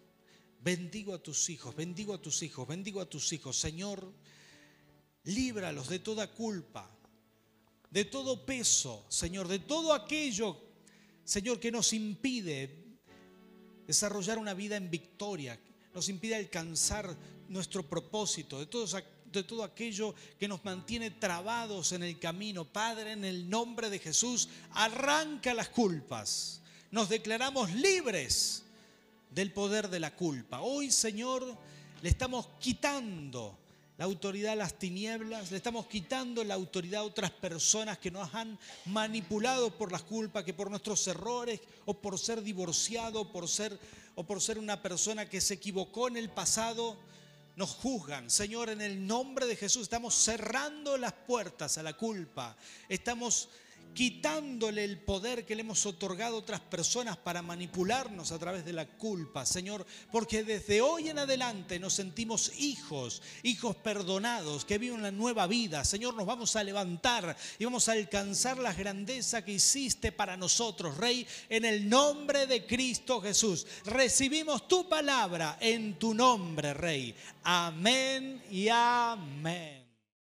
bendigo 0.62 1.14
a 1.14 1.22
tus 1.22 1.50
hijos, 1.50 1.76
bendigo 1.76 2.14
a 2.14 2.22
tus 2.22 2.42
hijos, 2.42 2.68
bendigo 2.68 3.00
a 3.00 3.06
tus 3.06 3.32
hijos. 3.32 3.58
Señor, 3.58 4.12
líbralos 5.26 5.90
de 5.90 6.00
toda 6.00 6.32
culpa, 6.32 6.90
de 7.90 8.06
todo 8.06 8.46
peso, 8.46 9.06
Señor, 9.10 9.48
de 9.48 9.60
todo 9.60 9.94
aquello, 9.94 10.58
Señor, 11.24 11.60
que 11.60 11.72
nos 11.72 11.94
impide 11.94 12.84
desarrollar 13.88 14.38
una 14.38 14.54
vida 14.54 14.76
en 14.76 14.90
victoria, 14.90 15.60
nos 15.94 16.10
impide 16.10 16.36
alcanzar 16.36 17.16
nuestro 17.48 17.84
propósito, 17.84 18.60
de 18.60 18.66
de 19.32 19.44
todo 19.44 19.64
aquello 19.64 20.16
que 20.40 20.48
nos 20.48 20.64
mantiene 20.64 21.12
trabados 21.12 21.92
en 21.92 22.04
el 22.04 22.18
camino. 22.20 22.66
Padre, 22.66 23.12
en 23.12 23.26
el 23.26 23.50
nombre 23.50 23.90
de 23.90 24.00
Jesús, 24.00 24.50
arranca 24.72 25.54
las 25.54 25.70
culpas. 25.70 26.62
Nos 26.92 27.10
declaramos 27.10 27.74
libres 27.74 28.64
del 29.30 29.52
poder 29.52 29.90
de 29.90 30.00
la 30.00 30.16
culpa. 30.16 30.62
Hoy, 30.62 30.90
Señor, 30.90 31.58
le 32.02 32.10
estamos 32.10 32.48
quitando 32.60 33.58
la 33.98 34.06
autoridad 34.06 34.54
a 34.54 34.58
las 34.58 34.78
tinieblas, 34.78 35.52
le 35.52 35.58
estamos 35.58 35.88
quitando 35.88 36.44
la 36.44 36.54
autoridad 36.54 37.02
a 37.02 37.06
otras 37.06 37.32
personas 37.32 37.98
que 37.98 38.12
nos 38.12 38.34
han 38.34 38.60
manipulado 38.86 39.78
por 39.78 39.92
las 39.92 40.04
culpas, 40.04 40.44
que 40.44 40.54
por 40.54 40.70
nuestros 40.70 41.08
errores 41.08 41.62
o 41.86 41.94
por 41.94 42.20
ser 42.20 42.42
divorciado 42.42 43.22
o 43.22 43.32
por 43.32 43.48
ser, 43.48 43.80
o 44.16 44.26
por 44.26 44.42
ser 44.42 44.60
una 44.60 44.82
persona 44.82 45.30
que 45.30 45.40
se 45.40 45.54
equivocó 45.54 46.10
en 46.10 46.18
el 46.18 46.30
pasado, 46.30 46.98
nos 47.56 47.72
juzgan. 47.72 48.30
Señor, 48.30 48.70
en 48.70 48.82
el 48.82 49.08
nombre 49.08 49.46
de 49.46 49.56
Jesús 49.56 49.84
estamos 49.84 50.14
cerrando 50.14 50.98
las 50.98 51.14
puertas 51.14 51.78
a 51.78 51.84
la 51.84 51.94
culpa. 51.94 52.58
Estamos 52.90 53.48
quitándole 53.96 54.84
el 54.84 55.00
poder 55.00 55.46
que 55.46 55.56
le 55.56 55.62
hemos 55.62 55.86
otorgado 55.86 56.36
a 56.36 56.40
otras 56.40 56.60
personas 56.60 57.18
para 57.18 57.42
manipularnos 57.42 58.32
a 58.32 58.38
través 58.38 58.66
de 58.66 58.74
la 58.74 58.86
culpa, 58.86 59.46
Señor, 59.46 59.86
porque 60.12 60.44
desde 60.44 60.82
hoy 60.82 61.10
en 61.10 61.18
adelante 61.18 61.80
nos 61.80 61.94
sentimos 61.94 62.52
hijos, 62.60 63.24
hijos 63.42 63.76
perdonados, 63.78 64.66
que 64.66 64.78
viven 64.78 65.00
una 65.00 65.12
nueva 65.12 65.48
vida. 65.48 65.84
Señor, 65.84 66.14
nos 66.14 66.28
vamos 66.28 66.56
a 66.56 66.64
levantar 66.64 67.36
y 67.58 67.66
vamos 67.66 67.90
a 67.90 67.94
alcanzar 67.94 68.58
la 68.60 68.74
grandeza 68.74 69.44
que 69.44 69.54
hiciste 69.54 70.12
para 70.12 70.38
nosotros, 70.38 70.98
Rey, 70.98 71.26
en 71.50 71.66
el 71.66 71.90
nombre 71.90 72.46
de 72.46 72.68
Cristo 72.68 73.22
Jesús. 73.22 73.66
Recibimos 73.86 74.68
tu 74.68 74.88
palabra 74.88 75.58
en 75.62 75.98
tu 75.98 76.14
nombre, 76.14 76.74
Rey. 76.74 77.16
Amén 77.44 78.44
y 78.52 78.68
amén. 78.70 79.85